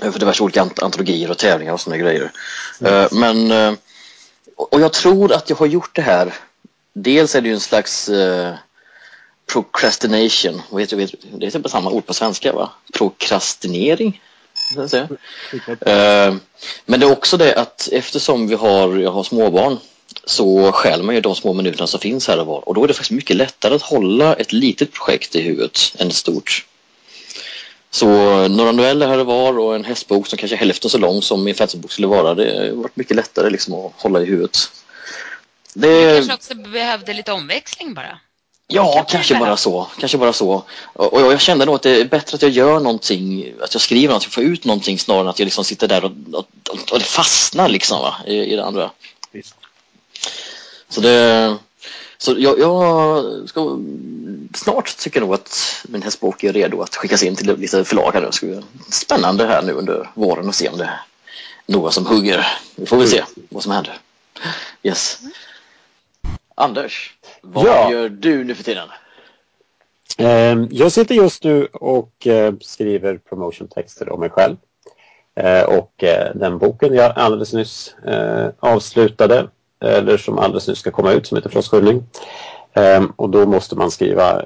för 0.00 0.18
diverse 0.18 0.42
olika 0.42 0.68
antologier 0.82 1.30
och 1.30 1.38
tävlingar 1.38 1.72
och 1.72 1.80
sådana 1.80 2.02
grejer. 2.02 2.32
Mm. 2.80 3.08
Men, 3.12 3.50
eh, 3.50 3.78
och 4.56 4.80
jag 4.80 4.92
tror 4.92 5.32
att 5.32 5.50
jag 5.50 5.56
har 5.56 5.66
gjort 5.66 5.96
det 5.96 6.02
här. 6.02 6.34
Dels 6.92 7.34
är 7.34 7.40
det 7.40 7.48
ju 7.48 7.54
en 7.54 7.60
slags 7.60 8.10
procrastination, 9.52 10.62
vet 10.70 10.92
jag, 10.92 10.98
vet, 10.98 11.14
det 11.32 11.46
är 11.46 11.50
typ 11.50 11.70
samma 11.70 11.90
ord 11.90 12.06
på 12.06 12.14
svenska 12.14 12.52
va? 12.52 12.70
Prokrastinering. 12.92 14.22
Uh, 14.76 16.36
men 16.84 17.00
det 17.00 17.06
är 17.06 17.12
också 17.12 17.36
det 17.36 17.54
att 17.54 17.88
eftersom 17.92 18.48
vi 18.48 18.54
har, 18.54 18.96
jag 18.96 19.10
har 19.10 19.24
småbarn 19.24 19.78
så 20.28 20.72
skäl 20.72 21.02
man 21.02 21.14
ju 21.14 21.20
de 21.20 21.34
små 21.34 21.52
minuterna 21.52 21.86
som 21.86 22.00
finns 22.00 22.28
här 22.28 22.40
och 22.40 22.46
var. 22.46 22.68
Och 22.68 22.74
då 22.74 22.84
är 22.84 22.88
det 22.88 22.94
faktiskt 22.94 23.10
mycket 23.10 23.36
lättare 23.36 23.74
att 23.74 23.82
hålla 23.82 24.34
ett 24.34 24.52
litet 24.52 24.92
projekt 24.92 25.36
i 25.36 25.40
huvudet 25.40 25.94
än 25.98 26.08
ett 26.08 26.14
stort. 26.14 26.66
Så 27.90 28.08
några 28.48 28.72
noveller 28.72 29.08
här 29.08 29.18
och 29.18 29.26
var 29.26 29.58
och 29.58 29.74
en 29.74 29.84
hästbok 29.84 30.26
som 30.26 30.38
kanske 30.38 30.56
är 30.56 30.58
hälften 30.58 30.90
så 30.90 30.98
lång 30.98 31.22
som 31.22 31.44
min 31.44 31.54
fantasybok 31.54 31.92
skulle 31.92 32.06
vara. 32.06 32.34
Det 32.34 32.58
har 32.58 32.82
varit 32.82 32.96
mycket 32.96 33.16
lättare 33.16 33.50
liksom 33.50 33.74
att 33.74 33.92
hålla 33.96 34.22
i 34.22 34.24
huvudet. 34.24 34.58
Det... 35.74 36.10
Du 36.10 36.16
kanske 36.16 36.34
också 36.34 36.54
behövde 36.54 37.14
lite 37.14 37.32
omväxling 37.32 37.94
bara? 37.94 38.18
Ja, 38.66 38.92
kanske, 38.92 39.12
kanske 39.12 39.34
bara 39.34 39.56
så. 39.56 39.86
Kanske 40.00 40.18
bara 40.18 40.32
så. 40.32 40.64
Och 40.92 41.20
jag 41.20 41.40
kände 41.40 41.64
nog 41.64 41.74
att 41.74 41.82
det 41.82 42.00
är 42.00 42.04
bättre 42.04 42.34
att 42.34 42.42
jag 42.42 42.50
gör 42.50 42.80
någonting, 42.80 43.52
att 43.62 43.74
jag 43.74 43.80
skriver 43.80 44.14
jag 44.14 44.24
får 44.24 44.42
ut 44.42 44.64
någonting 44.64 44.98
snarare 44.98 45.22
än 45.22 45.28
att 45.28 45.38
jag 45.38 45.46
liksom 45.46 45.64
sitter 45.64 45.88
där 45.88 46.04
och, 46.04 46.12
och, 46.32 46.46
och 46.92 46.98
det 46.98 47.04
fastnar 47.04 47.68
liksom 47.68 48.02
va, 48.02 48.14
i, 48.26 48.34
i 48.34 48.56
det 48.56 48.64
andra. 48.64 48.90
Visst. 49.32 49.54
Så 50.88 51.00
det 51.00 51.56
så 52.20 52.34
jag, 52.38 52.58
jag 52.58 53.48
ska 53.48 53.78
snart 54.54 54.96
tycker 54.98 55.20
nog 55.20 55.34
att 55.34 55.84
min 55.88 56.02
hästbok 56.02 56.44
är 56.44 56.52
redo 56.52 56.82
att 56.82 56.96
skickas 56.96 57.22
in 57.22 57.36
till 57.36 57.56
lite 57.58 57.84
förlag 57.84 58.10
här. 58.14 58.20
Det 58.20 58.32
ska 58.32 58.46
bli 58.46 58.62
spännande 58.90 59.46
här 59.46 59.62
nu 59.62 59.72
under 59.72 60.10
våren 60.14 60.48
och 60.48 60.54
se 60.54 60.68
om 60.68 60.78
det 60.78 60.84
är 60.84 61.00
några 61.66 61.90
som 61.90 62.06
hugger. 62.06 62.46
Vi 62.76 62.86
får 62.86 62.96
väl 62.96 63.08
se 63.08 63.24
vad 63.48 63.62
som 63.62 63.72
händer. 63.72 63.98
Yes. 64.82 65.20
Anders, 66.54 67.14
vad 67.40 67.66
ja. 67.66 67.92
gör 67.92 68.08
du 68.08 68.44
nu 68.44 68.54
för 68.54 68.64
tiden? 68.64 68.88
Ehm, 70.18 70.68
jag 70.70 70.92
sitter 70.92 71.14
just 71.14 71.44
nu 71.44 71.66
och 71.66 72.26
eh, 72.26 72.54
skriver 72.60 73.18
promotion-texter 73.18 74.12
om 74.12 74.20
mig 74.20 74.30
själv. 74.30 74.56
Eh, 75.34 75.62
och 75.62 76.04
eh, 76.04 76.34
den 76.34 76.58
boken 76.58 76.94
jag 76.94 77.18
alldeles 77.18 77.52
nyss 77.52 77.94
avslutade 78.58 79.48
eller 79.80 80.16
som 80.16 80.38
alldeles 80.38 80.68
nyss 80.68 80.78
ska 80.78 80.90
komma 80.90 81.12
ut 81.12 81.26
som 81.26 81.36
heter 81.36 81.50
Frostskylning. 81.50 82.04
Ehm, 82.74 83.12
och 83.16 83.30
då 83.30 83.46
måste 83.46 83.76
man 83.76 83.90
skriva 83.90 84.42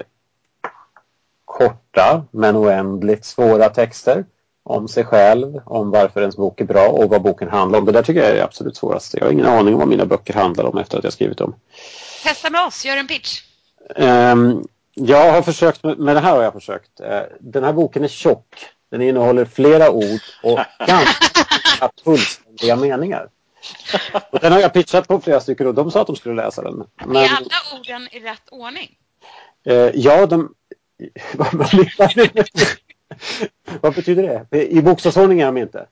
korta 1.45 2.25
men 2.31 2.57
oändligt 2.57 3.25
svåra 3.25 3.69
texter 3.69 4.25
om 4.63 4.87
sig 4.87 5.05
själv, 5.05 5.61
om 5.65 5.91
varför 5.91 6.21
ens 6.21 6.37
bok 6.37 6.61
är 6.61 6.65
bra 6.65 6.87
och 6.87 7.09
vad 7.09 7.21
boken 7.21 7.49
handlar 7.49 7.79
om. 7.79 7.85
Det 7.85 7.91
där 7.91 8.03
tycker 8.03 8.21
jag 8.21 8.29
är 8.29 8.35
det 8.35 8.43
absolut 8.43 8.77
svåraste. 8.77 9.17
Jag 9.17 9.25
har 9.25 9.31
ingen 9.31 9.45
aning 9.45 9.73
om 9.73 9.79
vad 9.79 9.87
mina 9.87 10.05
böcker 10.05 10.33
handlar 10.33 10.63
om 10.63 10.77
efter 10.77 10.97
att 10.97 11.03
jag 11.03 11.13
skrivit 11.13 11.37
dem. 11.37 11.55
Testa 12.23 12.49
med 12.49 12.65
oss, 12.65 12.85
gör 12.85 12.97
en 12.97 13.07
pitch. 13.07 13.41
Um, 13.95 14.67
jag 14.93 15.31
har 15.31 15.41
försökt, 15.41 15.83
med 15.83 16.15
det 16.15 16.19
här 16.19 16.35
har 16.35 16.43
jag 16.43 16.53
försökt. 16.53 17.01
Uh, 17.01 17.21
den 17.39 17.63
här 17.63 17.73
boken 17.73 18.03
är 18.03 18.07
tjock. 18.07 18.45
Den 18.91 19.01
innehåller 19.01 19.45
flera 19.45 19.91
ord 19.91 20.21
och 20.43 20.59
ganska 20.87 21.91
fullständiga 22.03 22.75
meningar. 22.75 23.27
Och 24.29 24.39
den 24.39 24.51
har 24.51 24.59
jag 24.59 24.73
pitchat 24.73 25.07
på 25.07 25.21
flera 25.21 25.39
stycken 25.39 25.67
och 25.67 25.73
de 25.73 25.91
sa 25.91 26.01
att 26.01 26.07
de 26.07 26.15
skulle 26.15 26.35
läsa 26.35 26.61
den. 26.61 26.83
Men... 27.05 27.15
Är 27.15 27.29
alla 27.29 27.79
orden 27.79 28.07
i 28.11 28.19
rätt 28.19 28.49
ordning? 28.51 28.97
Eh, 29.65 29.75
ja, 29.75 30.25
de... 30.25 30.53
Vad 33.81 33.95
betyder 33.95 34.45
det? 34.49 34.65
I 34.65 34.81
bokstavsordning 34.81 35.41
är 35.41 35.45
de 35.45 35.57
inte. 35.57 35.85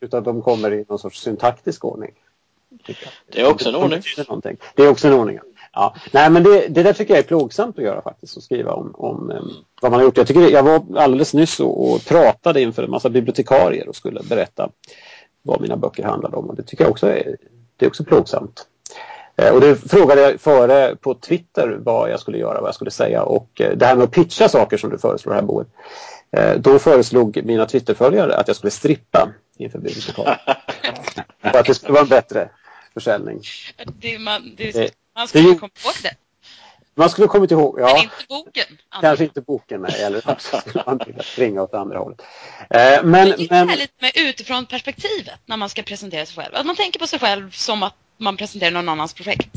Utan 0.00 0.22
de 0.22 0.42
kommer 0.42 0.72
i 0.72 0.84
någon 0.88 0.98
sorts 0.98 1.20
syntaktisk 1.20 1.84
ordning. 1.84 2.12
Det 3.32 3.40
är 3.40 3.50
också 3.50 3.68
en 3.68 3.74
ordning. 3.74 4.02
Det 4.74 4.82
är 4.82 4.88
också 4.88 5.08
en 5.08 5.14
ordning. 5.14 5.38
Ja. 5.72 5.94
Nej, 6.12 6.30
men 6.30 6.42
det, 6.42 6.68
det 6.68 6.82
där 6.82 6.92
tycker 6.92 7.14
jag 7.14 7.18
är 7.18 7.28
plågsamt 7.28 7.78
att 7.78 7.84
göra 7.84 8.02
faktiskt. 8.02 8.36
Att 8.36 8.42
skriva 8.42 8.72
om, 8.72 8.94
om 8.94 9.30
um, 9.30 9.52
vad 9.82 9.90
man 9.90 10.00
har 10.00 10.04
gjort. 10.04 10.16
Jag, 10.16 10.26
tycker, 10.26 10.40
jag 10.40 10.62
var 10.62 11.00
alldeles 11.00 11.34
nyss 11.34 11.60
och, 11.60 11.92
och 11.92 12.04
pratade 12.04 12.60
inför 12.60 12.82
en 12.82 12.90
massa 12.90 13.10
bibliotekarier 13.10 13.88
och 13.88 13.96
skulle 13.96 14.22
berätta 14.22 14.70
vad 15.46 15.60
mina 15.60 15.76
böcker 15.76 16.04
handlade 16.04 16.36
om 16.36 16.50
och 16.50 16.56
det 16.56 16.62
tycker 16.62 16.84
jag 16.84 16.90
också 16.90 17.06
är, 17.06 17.36
det 17.76 17.84
är 17.84 17.88
också 17.88 18.04
plågsamt. 18.04 18.66
Eh, 19.36 19.54
och 19.54 19.60
det 19.60 19.76
frågade 19.76 20.20
jag 20.20 20.40
före 20.40 20.96
på 20.96 21.14
Twitter 21.14 21.76
vad 21.80 22.10
jag 22.10 22.20
skulle 22.20 22.38
göra, 22.38 22.60
vad 22.60 22.68
jag 22.68 22.74
skulle 22.74 22.90
säga 22.90 23.22
och 23.22 23.60
eh, 23.60 23.76
det 23.76 23.86
här 23.86 23.96
med 23.96 24.04
att 24.04 24.10
pitcha 24.10 24.48
saker 24.48 24.76
som 24.76 24.90
du 24.90 24.98
föreslår 24.98 25.34
här 25.34 25.42
Boel. 25.42 25.66
Eh, 26.30 26.54
då 26.56 26.78
föreslog 26.78 27.40
mina 27.44 27.66
Twitterföljare 27.66 28.36
att 28.36 28.48
jag 28.48 28.56
skulle 28.56 28.70
strippa 28.70 29.28
inför 29.56 29.78
bibliotekarie. 29.78 30.38
För 31.42 31.58
att 31.58 31.66
det 31.66 31.74
skulle 31.74 31.92
vara 31.92 32.02
en 32.02 32.08
bättre 32.08 32.50
försäljning. 32.94 33.40
Det, 34.00 34.18
man, 34.18 34.54
det, 34.56 34.90
man 35.14 35.28
skulle 35.28 35.54
komma 35.54 35.70
ihåg 35.84 35.94
det. 36.02 36.25
Man 36.98 37.10
skulle 37.10 37.28
kommit 37.28 37.50
ihåg, 37.50 37.80
ja. 37.80 37.92
Men 37.94 38.02
inte 38.02 38.14
boken. 38.28 38.78
Kanske 39.00 39.24
inte 39.24 39.40
boken, 39.40 39.82
nej. 39.82 40.02
Eller 40.02 40.20
så 40.38 40.56
skulle 40.56 40.82
man 40.86 41.00
springa 41.20 41.62
åt 41.62 41.74
andra 41.74 41.98
hållet. 41.98 42.22
Eh, 42.70 43.04
men, 43.04 43.28
det 43.28 43.50
är 43.50 43.76
lite 43.76 43.94
med 44.00 44.12
utifrån 44.14 44.66
perspektivet 44.66 45.38
när 45.46 45.56
man 45.56 45.68
ska 45.68 45.82
presentera 45.82 46.26
sig 46.26 46.42
själv. 46.42 46.54
Att 46.54 46.66
man 46.66 46.76
tänker 46.76 47.00
på 47.00 47.06
sig 47.06 47.18
själv 47.18 47.50
som 47.50 47.82
att 47.82 47.94
man 48.16 48.36
presenterar 48.36 48.70
någon 48.70 48.88
annans 48.88 49.14
projekt. 49.14 49.50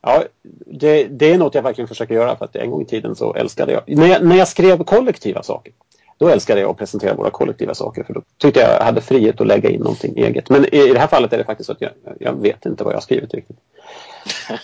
Ja, 0.00 0.24
det, 0.66 1.04
det, 1.04 1.32
är 1.32 1.38
något 1.38 1.54
jag 1.54 1.62
verkligen 1.62 1.88
försöker 1.88 2.14
göra 2.14 2.36
för 2.36 2.44
att 2.44 2.56
en 2.56 2.70
gång 2.70 2.82
i 2.82 2.86
tiden 2.86 3.16
så 3.16 3.34
älskade 3.34 3.72
jag, 3.72 3.82
när 3.86 4.06
jag, 4.06 4.24
när 4.24 4.36
jag 4.36 4.48
skrev 4.48 4.84
kollektiva 4.84 5.42
saker, 5.42 5.72
då 6.18 6.28
älskade 6.28 6.60
jag 6.60 6.70
att 6.70 6.78
presentera 6.78 7.14
våra 7.14 7.30
kollektiva 7.30 7.74
saker 7.74 8.02
för 8.02 8.14
då 8.14 8.22
tyckte 8.36 8.60
jag 8.60 8.70
jag 8.70 8.84
hade 8.84 9.00
frihet 9.00 9.40
att 9.40 9.46
lägga 9.46 9.70
in 9.70 9.80
någonting 9.80 10.18
eget. 10.18 10.50
Men 10.50 10.74
i, 10.74 10.78
i 10.78 10.92
det 10.92 10.98
här 10.98 11.06
fallet 11.06 11.32
är 11.32 11.38
det 11.38 11.44
faktiskt 11.44 11.66
så 11.66 11.72
att 11.72 11.80
jag, 11.80 11.90
jag 12.20 12.32
vet 12.32 12.66
inte 12.66 12.84
vad 12.84 12.92
jag 12.92 12.96
har 12.96 13.02
skrivit 13.02 13.34
riktigt. 13.34 13.56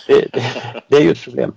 Det, 0.07 0.27
det, 0.33 0.43
det 0.87 0.95
är 0.95 1.01
ju 1.01 1.11
ett 1.11 1.23
problem. 1.23 1.53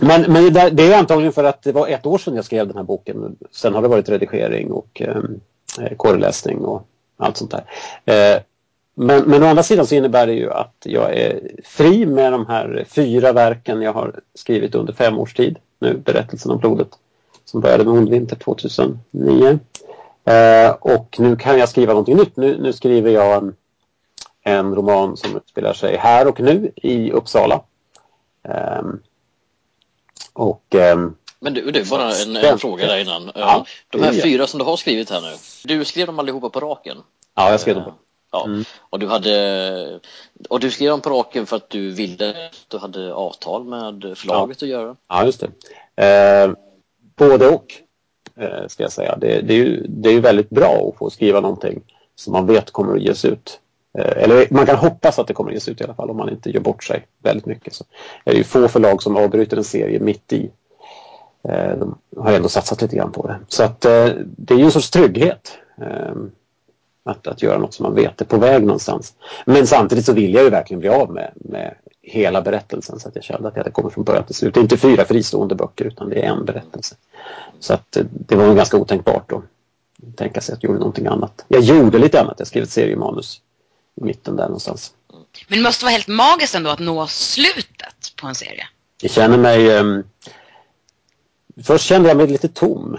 Men, 0.00 0.32
men 0.32 0.52
det, 0.52 0.70
det, 0.70 0.82
är 0.82 0.98
antagligen 0.98 1.32
för 1.32 1.44
att 1.44 1.62
det 1.62 1.72
var 1.72 1.88
ett 1.88 2.06
år 2.06 2.18
sedan 2.18 2.36
jag 2.36 2.44
skrev 2.44 2.66
den 2.66 2.76
här 2.76 2.84
boken. 2.84 3.36
Sen 3.50 3.74
har 3.74 3.82
det 3.82 3.88
varit 3.88 4.08
redigering 4.08 4.70
och 4.70 5.02
eh, 5.02 5.16
eh 5.80 5.96
korreläsning 5.96 6.64
och 6.64 6.86
allt 7.16 7.36
sånt 7.36 7.50
där. 7.50 7.64
Eh, 8.04 8.42
men, 8.94 9.22
men 9.22 9.42
å 9.42 9.46
andra 9.46 9.62
sidan 9.62 9.86
så 9.86 9.94
innebär 9.94 10.26
det 10.26 10.32
ju 10.32 10.50
att 10.50 10.76
jag 10.84 11.16
är 11.16 11.40
fri 11.64 12.06
med 12.06 12.32
de 12.32 12.46
här 12.46 12.84
fyra 12.88 13.32
verken 13.32 13.82
jag 13.82 13.92
har 13.92 14.20
skrivit 14.34 14.74
under 14.74 14.92
fem 14.92 15.18
års 15.18 15.34
tid. 15.34 15.58
Nu, 15.78 15.98
Berättelsen 15.98 16.50
om 16.50 16.58
blodet, 16.58 16.88
som 17.44 17.60
började 17.60 17.84
med 17.84 17.94
Ondvinter 17.94 18.36
2009. 18.36 19.58
Eh, 20.24 20.70
och 20.80 21.16
nu 21.18 21.36
kan 21.36 21.58
jag 21.58 21.68
skriva 21.68 21.92
någonting 21.92 22.16
nytt. 22.16 22.36
Nu, 22.36 22.58
nu 22.60 22.72
skriver 22.72 23.10
jag 23.10 23.36
en, 23.36 23.54
en 24.46 24.74
roman 24.74 25.16
som 25.16 25.36
utspelar 25.36 25.72
sig 25.72 25.96
här 25.96 26.28
och 26.28 26.40
nu 26.40 26.72
i 26.76 27.12
Uppsala. 27.12 27.62
Um, 28.80 29.02
och, 30.32 30.74
um, 30.74 31.16
men 31.40 31.54
du, 31.54 31.70
du 31.70 31.84
bara 31.84 32.12
en, 32.12 32.36
en 32.36 32.58
fråga 32.58 32.86
där 32.86 32.98
innan. 32.98 33.30
Ja, 33.34 33.66
de 33.90 34.02
här 34.02 34.12
fyra 34.12 34.46
som 34.46 34.58
du 34.58 34.64
har 34.64 34.76
skrivit 34.76 35.10
här 35.10 35.20
nu, 35.20 35.36
du 35.64 35.84
skrev 35.84 36.06
dem 36.06 36.18
allihopa 36.18 36.48
på 36.48 36.60
raken? 36.60 36.96
Ja, 37.34 37.50
jag 37.50 37.60
skrev 37.60 37.74
dem 37.74 37.84
på 37.84 37.94
Ja, 38.32 38.44
mm. 38.44 38.64
och 38.80 38.98
du 38.98 39.06
hade 39.06 40.00
och 40.48 40.60
du 40.60 40.70
skrev 40.70 40.90
dem 40.90 41.00
på 41.00 41.10
raken 41.10 41.46
för 41.46 41.56
att 41.56 41.70
du 41.70 41.90
ville, 41.90 42.50
du 42.68 42.78
hade 42.78 43.14
avtal 43.14 43.64
med 43.64 44.18
förlaget 44.18 44.62
ja. 44.62 44.66
att 44.66 44.70
göra? 44.70 44.96
Ja, 45.08 45.24
just 45.24 45.44
det. 45.94 46.04
Eh, 46.04 46.52
både 47.16 47.48
och, 47.48 47.74
eh, 48.36 48.66
ska 48.68 48.82
jag 48.82 48.92
säga. 48.92 49.16
Det, 49.16 49.40
det, 49.40 49.54
är 49.54 49.58
ju, 49.58 49.86
det 49.88 50.08
är 50.08 50.12
ju 50.12 50.20
väldigt 50.20 50.50
bra 50.50 50.88
att 50.88 50.98
få 50.98 51.10
skriva 51.10 51.40
någonting 51.40 51.82
som 52.14 52.32
man 52.32 52.46
vet 52.46 52.70
kommer 52.70 52.96
att 52.96 53.02
ges 53.02 53.24
ut. 53.24 53.60
Eh, 53.98 54.22
eller 54.22 54.46
man 54.50 54.66
kan 54.66 54.76
hoppas 54.76 55.18
att 55.18 55.26
det 55.26 55.34
kommer 55.34 55.50
att 55.50 55.54
ges 55.54 55.68
ut 55.68 55.80
i 55.80 55.84
alla 55.84 55.94
fall 55.94 56.10
om 56.10 56.16
man 56.16 56.28
inte 56.28 56.50
gör 56.50 56.60
bort 56.60 56.84
sig 56.84 57.06
väldigt 57.22 57.46
mycket. 57.46 57.74
Så 57.74 57.84
det 58.24 58.30
är 58.30 58.34
ju 58.34 58.44
få 58.44 58.68
förlag 58.68 59.02
som 59.02 59.16
avbryter 59.16 59.56
en 59.56 59.64
serie 59.64 60.00
mitt 60.00 60.32
i. 60.32 60.50
Eh, 61.48 61.76
de 61.78 61.98
har 62.16 62.32
ändå 62.32 62.48
satsat 62.48 62.82
lite 62.82 62.96
grann 62.96 63.12
på 63.12 63.26
det. 63.26 63.38
Så 63.48 63.62
att 63.62 63.84
eh, 63.84 64.08
det 64.20 64.54
är 64.54 64.58
ju 64.58 64.64
en 64.64 64.70
sorts 64.70 64.90
trygghet. 64.90 65.58
Ehm, 65.82 66.30
att, 67.04 67.26
att 67.26 67.42
göra 67.42 67.58
något 67.58 67.74
som 67.74 67.82
man 67.82 67.94
vet 67.94 68.20
är 68.20 68.24
på 68.24 68.36
väg 68.36 68.62
någonstans. 68.62 69.14
Men 69.46 69.66
samtidigt 69.66 70.04
så 70.04 70.12
vill 70.12 70.34
jag 70.34 70.44
ju 70.44 70.50
verkligen 70.50 70.80
bli 70.80 70.88
av 70.88 71.10
med, 71.10 71.32
med 71.34 71.74
hela 72.02 72.42
berättelsen 72.42 73.00
så 73.00 73.08
att 73.08 73.14
jag 73.14 73.24
kände 73.24 73.48
att 73.48 73.56
jag 73.56 73.72
kommer 73.72 73.90
från 73.90 74.04
början 74.04 74.24
till 74.24 74.34
slut. 74.34 74.54
Det 74.54 74.60
är 74.60 74.62
inte 74.62 74.76
fyra 74.76 75.04
fristående 75.04 75.54
böcker 75.54 75.84
utan 75.84 76.10
det 76.10 76.22
är 76.22 76.28
en 76.28 76.44
berättelse. 76.44 76.94
Så 77.60 77.74
att 77.74 77.96
det 78.10 78.36
var 78.36 78.46
nog 78.46 78.56
ganska 78.56 78.76
otänkbart 78.76 79.32
att 79.32 79.42
tänka 80.16 80.40
sig 80.40 80.52
att 80.52 80.62
jag 80.62 80.68
gjorde 80.68 80.78
någonting 80.78 81.06
annat. 81.06 81.44
Jag 81.48 81.60
gjorde 81.60 81.98
lite 81.98 82.20
annat. 82.20 82.34
Jag 82.38 82.48
skrev 82.48 82.62
ett 82.62 82.70
seriemanus 82.70 83.40
i 84.00 84.04
mitten 84.04 84.36
där 84.36 84.44
någonstans. 84.44 84.92
Men 85.48 85.58
det 85.58 85.62
måste 85.62 85.84
vara 85.84 85.92
helt 85.92 86.08
magiskt 86.08 86.54
ändå 86.54 86.70
att 86.70 86.78
nå 86.78 87.06
slutet 87.06 88.12
på 88.20 88.26
en 88.26 88.34
serie. 88.34 88.66
Jag 89.02 89.10
känner 89.10 89.38
mig... 89.38 89.78
Um, 89.78 90.04
först 91.64 91.84
kände 91.84 92.08
jag 92.08 92.16
mig 92.16 92.26
lite 92.26 92.48
tom 92.48 92.98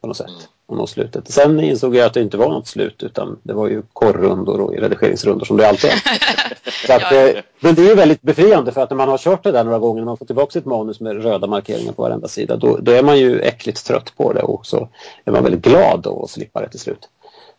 på 0.00 0.06
något 0.06 0.16
sätt. 0.16 0.48
Och 0.66 0.76
nå 0.76 0.86
slutet. 0.86 1.32
Sen 1.32 1.60
insåg 1.60 1.96
jag 1.96 2.06
att 2.06 2.14
det 2.14 2.20
inte 2.22 2.36
var 2.36 2.48
något 2.48 2.66
slut 2.66 3.02
utan 3.02 3.38
det 3.42 3.52
var 3.52 3.68
ju 3.68 3.82
korrrundor 3.92 4.60
och 4.60 4.72
redigeringsrundor 4.72 5.44
som 5.44 5.56
det 5.56 5.68
alltid 5.68 5.90
är. 5.90 5.96
Att, 6.96 7.02
ja. 7.02 7.16
Eh, 7.16 7.42
men 7.60 7.74
det 7.74 7.82
är 7.82 7.88
ju 7.88 7.94
väldigt 7.94 8.22
befriande 8.22 8.72
för 8.72 8.80
att 8.80 8.90
när 8.90 8.96
man 8.96 9.08
har 9.08 9.18
kört 9.18 9.44
det 9.44 9.52
där 9.52 9.64
några 9.64 9.78
gånger, 9.78 10.00
när 10.00 10.06
man 10.06 10.16
får 10.16 10.26
tillbaka 10.26 10.58
ett 10.58 10.64
manus 10.64 11.00
med 11.00 11.22
röda 11.22 11.46
markeringar 11.46 11.92
på 11.92 12.02
varenda 12.02 12.28
sida, 12.28 12.56
då, 12.56 12.76
då 12.76 12.92
är 12.92 13.02
man 13.02 13.18
ju 13.18 13.40
äckligt 13.40 13.86
trött 13.86 14.12
på 14.16 14.32
det 14.32 14.42
och 14.42 14.66
så 14.66 14.88
är 15.24 15.32
man 15.32 15.42
väldigt 15.42 15.62
glad 15.62 16.00
då 16.02 16.22
att 16.22 16.30
slippa 16.30 16.60
det 16.60 16.68
till 16.68 16.80
slut. 16.80 17.08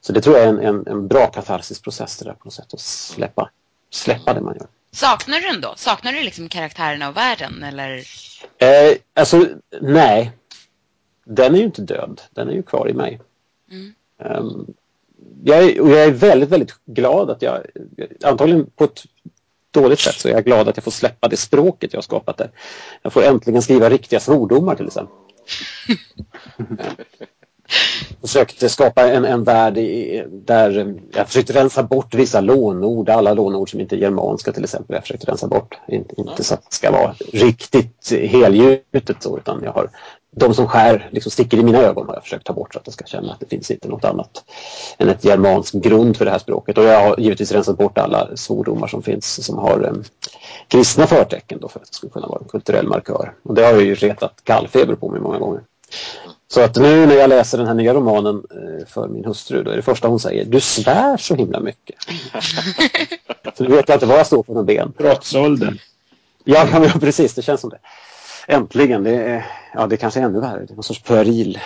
Så 0.08 0.14
det 0.14 0.22
tror 0.22 0.38
jag 0.38 0.46
är 0.46 0.50
en, 0.50 0.60
en, 0.60 0.88
en 0.88 1.08
bra 1.08 1.28
katarsisk 1.28 1.84
process 1.84 2.18
det 2.18 2.26
där 2.26 2.34
på 2.34 2.46
något 2.46 2.54
sätt, 2.54 2.74
att 2.74 2.80
släppa, 2.80 3.50
släppa 3.90 4.34
det 4.34 4.42
man 4.42 4.56
gör. 4.56 4.68
Saknar 4.92 5.40
du 5.40 5.48
den 5.48 5.62
då? 5.62 5.74
Saknar 5.78 6.14
du 6.14 6.24
liksom 6.24 6.50
karaktärerna 6.50 7.10
och 7.10 7.18
världen 7.18 7.64
eller? 7.64 8.04
Eh, 8.58 8.98
alltså, 9.14 9.46
nej. 9.82 10.32
Den 11.26 11.56
är 11.56 11.60
ju 11.60 11.66
inte 11.66 11.82
död, 11.82 12.22
den 12.32 12.50
är 12.50 12.54
ju 12.54 12.64
kvar 12.64 12.90
i 12.90 12.94
mig. 12.94 13.22
Mm. 13.72 13.94
Um, 14.18 14.74
jag, 15.44 15.64
är, 15.64 15.82
och 15.82 15.90
jag 15.90 16.04
är 16.04 16.12
väldigt, 16.12 16.50
väldigt 16.50 16.74
glad 16.86 17.30
att 17.30 17.42
jag, 17.42 17.66
antagligen 18.24 18.70
på 18.76 18.84
ett 18.84 19.06
dåligt 19.72 20.00
sätt 20.00 20.16
så 20.16 20.28
är 20.28 20.32
jag 20.32 20.46
glad 20.46 20.68
att 20.68 20.78
jag 20.78 20.84
får 20.84 20.92
släppa 20.92 21.28
det 21.28 21.38
språket 21.38 21.94
jag 21.94 21.98
har 21.98 22.04
skapat 22.04 22.38
där. 22.38 22.52
Jag 23.02 23.14
får 23.14 23.24
äntligen 23.24 23.62
skriva 23.62 23.90
riktiga 23.90 24.20
svordomar 24.20 24.76
till 24.76 24.88
exempel. 24.88 25.16
försökte 28.22 28.70
skapa 28.70 29.12
en, 29.12 29.26
en 29.26 29.44
värld 29.44 29.78
i, 29.78 30.24
där 30.32 30.96
jag 31.14 31.28
försökte 31.28 31.54
rensa 31.54 31.84
bort 31.84 32.16
vissa 32.16 32.42
lånord, 32.42 33.10
alla 33.10 33.34
lånord 33.34 33.72
som 33.72 33.80
inte 33.80 33.96
är 33.96 33.98
germanska 33.98 34.52
till 34.52 34.64
exempel. 34.64 34.94
Jag 34.94 35.04
försökte 35.04 35.32
rensa 35.32 35.48
bort, 35.48 35.80
inte, 35.88 36.22
inte 36.22 36.44
så 36.44 36.54
att 36.54 36.66
det 36.70 36.76
ska 36.76 36.92
vara 36.92 37.16
riktigt 37.34 38.12
helgjutet 38.12 39.24
så 39.24 39.38
utan 39.38 39.62
jag 39.64 39.72
har 39.72 39.90
de 40.40 40.54
som 40.54 40.68
skär, 40.68 41.10
liksom 41.12 41.32
sticker 41.32 41.58
i 41.58 41.64
mina 41.64 41.78
ögon 41.78 42.08
har 42.08 42.14
jag 42.14 42.24
försökt 42.24 42.46
ta 42.46 42.54
bort 42.54 42.74
så 42.74 42.80
att 42.80 42.88
jag 42.88 42.94
ska 42.94 43.06
känna 43.06 43.34
att 43.34 43.40
det 43.40 43.46
finns 43.46 43.72
inte 43.72 43.88
något 43.88 44.06
annat 44.06 44.44
än 44.98 45.10
ett 45.10 45.24
germansk 45.24 45.74
grund 45.74 46.18
för 46.18 46.26
det 46.26 46.32
här 46.32 46.40
språket. 46.40 46.78
Och 46.78 46.84
jag 46.84 47.02
har 47.02 47.20
givetvis 47.20 47.52
rensat 47.52 47.78
bort 47.78 47.98
alla 47.98 48.30
svordomar 48.36 48.88
som 48.88 49.04
finns 49.04 49.46
som 49.46 49.58
har 49.58 49.84
eh, 49.84 49.94
kristna 50.68 51.08
förtecken 51.08 51.60
då 51.62 51.68
för 51.68 51.80
att 51.80 51.86
det 51.86 51.94
skulle 51.94 52.12
kunna 52.12 52.28
vara 52.28 52.40
en 52.40 52.48
kulturell 52.48 52.88
markör. 52.88 53.34
Och 53.44 53.54
det 53.56 53.66
har 53.66 53.72
jag 53.72 53.82
ju 53.82 53.96
retat 53.96 54.42
kallfeber 54.44 54.96
på 54.96 55.10
mig 55.10 55.22
många 55.22 55.40
gånger. 55.40 55.62
Så 56.50 56.62
att 56.62 56.76
nu 56.76 57.06
när 57.06 57.16
jag 57.16 57.30
läser 57.30 57.58
den 57.58 57.68
här 57.68 57.74
nya 57.74 57.94
romanen 57.94 58.44
eh, 58.52 58.88
för 58.88 59.08
min 59.08 59.26
hustru, 59.26 59.64
då 59.64 59.72
är 59.72 59.76
det 59.76 59.82
första 59.82 60.08
hon 60.08 60.20
säger, 60.20 60.46
du 60.46 60.60
svär 60.60 61.18
så 61.18 61.36
himla 61.36 61.60
mycket. 61.60 61.96
så 63.58 63.64
nu 63.64 63.76
vet 63.76 63.90
jag 63.90 63.96
inte 63.96 64.06
vad 64.06 64.20
jag 64.20 64.28
står 64.28 64.44
på 64.44 64.54
någon 64.54 64.66
ben. 64.66 64.94
Brottsåldern. 64.98 65.80
Ja, 66.44 66.68
ja, 66.72 67.00
precis, 67.00 67.34
det 67.34 67.42
känns 67.42 67.62
som 67.62 67.70
det. 67.70 67.80
Äntligen, 68.48 69.04
det 69.04 69.16
är, 69.16 69.46
ja, 69.74 69.88
det 69.88 69.96
är 69.96 69.98
kanske 69.98 70.20
ännu 70.20 70.40
värre. 70.40 70.66
Det 70.66 70.74
är 70.74 70.76
någon 70.76 70.84
sorts 70.84 71.02
pueril 71.02 71.60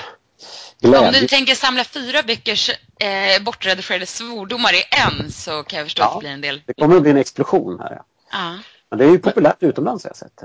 glädje. 0.82 1.08
Om 1.08 1.14
du 1.14 1.28
tänker 1.28 1.56
samla 1.56 1.84
fyra 1.84 2.24
böckers 2.24 2.70
eh, 3.00 3.44
bortredigerade 3.44 4.06
svordomar 4.06 4.74
i 4.74 4.84
en 4.92 5.32
så 5.32 5.64
kan 5.64 5.78
jag 5.78 5.86
förstå 5.86 6.02
ja, 6.02 6.08
att 6.08 6.14
det 6.14 6.20
blir 6.20 6.30
en 6.30 6.42
del. 6.42 6.62
Det 6.66 6.74
kommer 6.74 6.96
att 6.96 7.02
bli 7.02 7.12
en 7.12 7.18
explosion 7.18 7.80
här. 7.80 7.92
Ja. 7.92 8.04
ja. 8.32 8.60
Men 8.90 9.00
det 9.00 9.06
är 9.06 9.10
ju 9.10 9.20
populärt 9.20 9.64
utomlands 9.64 10.04
har 10.04 10.10
jag 10.10 10.18
sett. 10.18 10.44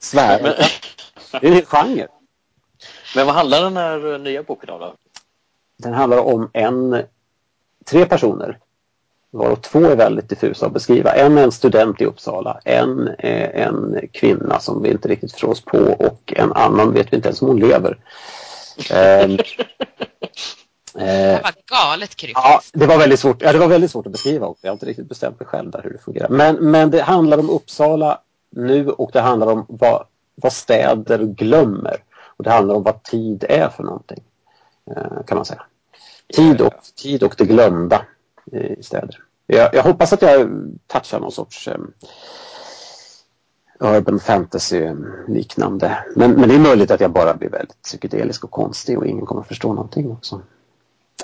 Svär. 0.00 0.42
det 1.30 1.46
är 1.46 1.46
en 1.46 1.52
hel 1.52 1.64
genre. 1.64 2.08
Men 3.14 3.26
vad 3.26 3.34
handlar 3.34 3.62
den 3.62 3.76
här 3.76 4.18
nya 4.18 4.42
boken 4.42 4.70
om 4.70 4.80
då? 4.80 4.94
Den 5.76 5.94
handlar 5.94 6.18
om 6.18 6.50
en, 6.52 7.02
tre 7.84 8.06
personer 8.06 8.58
varav 9.34 9.56
två 9.56 9.78
är 9.78 9.96
väldigt 9.96 10.28
diffusa 10.28 10.66
att 10.66 10.72
beskriva. 10.72 11.12
En 11.12 11.38
är 11.38 11.42
en 11.42 11.52
student 11.52 12.00
i 12.00 12.04
Uppsala, 12.04 12.60
en 12.64 13.08
är 13.18 13.50
en 13.50 14.08
kvinna 14.12 14.60
som 14.60 14.82
vi 14.82 14.90
inte 14.90 15.08
riktigt 15.08 15.32
förstår 15.32 15.48
oss 15.48 15.64
på 15.64 15.78
och 15.78 16.32
en 16.36 16.52
annan 16.52 16.92
vet 16.92 17.12
vi 17.12 17.16
inte 17.16 17.28
ens 17.28 17.42
om 17.42 17.48
hon 17.48 17.60
lever. 17.60 17.98
Ehm, 18.90 19.36
det 20.94 21.40
var 21.42 21.54
galet 21.66 22.14
kryptiskt. 22.14 22.40
Ja, 22.44 22.60
det 22.72 22.86
var 22.86 22.98
väldigt 22.98 23.20
svårt, 23.20 23.42
ja, 23.42 23.52
det 23.52 23.58
var 23.58 23.68
väldigt 23.68 23.90
svårt 23.90 24.06
att 24.06 24.12
beskriva 24.12 24.46
också. 24.46 24.66
Jag 24.66 24.70
har 24.70 24.74
inte 24.74 24.86
riktigt 24.86 25.08
bestämt 25.08 25.40
mig 25.40 25.46
själv 25.46 25.70
där 25.70 25.82
hur 25.82 25.90
det 25.90 25.98
fungerar. 25.98 26.28
Men, 26.28 26.56
men 26.56 26.90
det 26.90 27.02
handlar 27.02 27.38
om 27.38 27.50
Uppsala 27.50 28.20
nu 28.50 28.88
och 28.88 29.10
det 29.12 29.20
handlar 29.20 29.46
om 29.46 29.66
vad, 29.68 30.06
vad 30.34 30.52
städer 30.52 31.18
glömmer. 31.18 31.96
Och 32.36 32.44
det 32.44 32.50
handlar 32.50 32.74
om 32.74 32.82
vad 32.82 33.02
tid 33.02 33.44
är 33.48 33.68
för 33.68 33.82
någonting. 33.82 34.22
Eh, 34.96 35.24
kan 35.26 35.36
man 35.36 35.44
säga. 35.44 35.62
Tid 36.34 36.60
och, 36.60 36.74
tid 36.96 37.22
och 37.22 37.34
det 37.38 37.44
glömda 37.44 38.06
i 38.52 38.82
städer. 38.82 39.18
Jag, 39.46 39.74
jag 39.74 39.82
hoppas 39.82 40.12
att 40.12 40.22
jag 40.22 40.48
touchar 40.86 41.20
någon 41.20 41.32
sorts 41.32 41.68
um, 41.68 41.92
urban 43.80 44.20
fantasy 44.20 44.90
liknande. 45.28 46.04
Men, 46.16 46.32
men 46.32 46.48
det 46.48 46.54
är 46.54 46.58
möjligt 46.58 46.90
att 46.90 47.00
jag 47.00 47.12
bara 47.12 47.34
blir 47.34 47.50
väldigt 47.50 47.82
psykedelisk 47.82 48.44
och 48.44 48.50
konstig 48.50 48.98
och 48.98 49.06
ingen 49.06 49.26
kommer 49.26 49.42
förstå 49.42 49.72
någonting 49.72 50.10
också. 50.10 50.40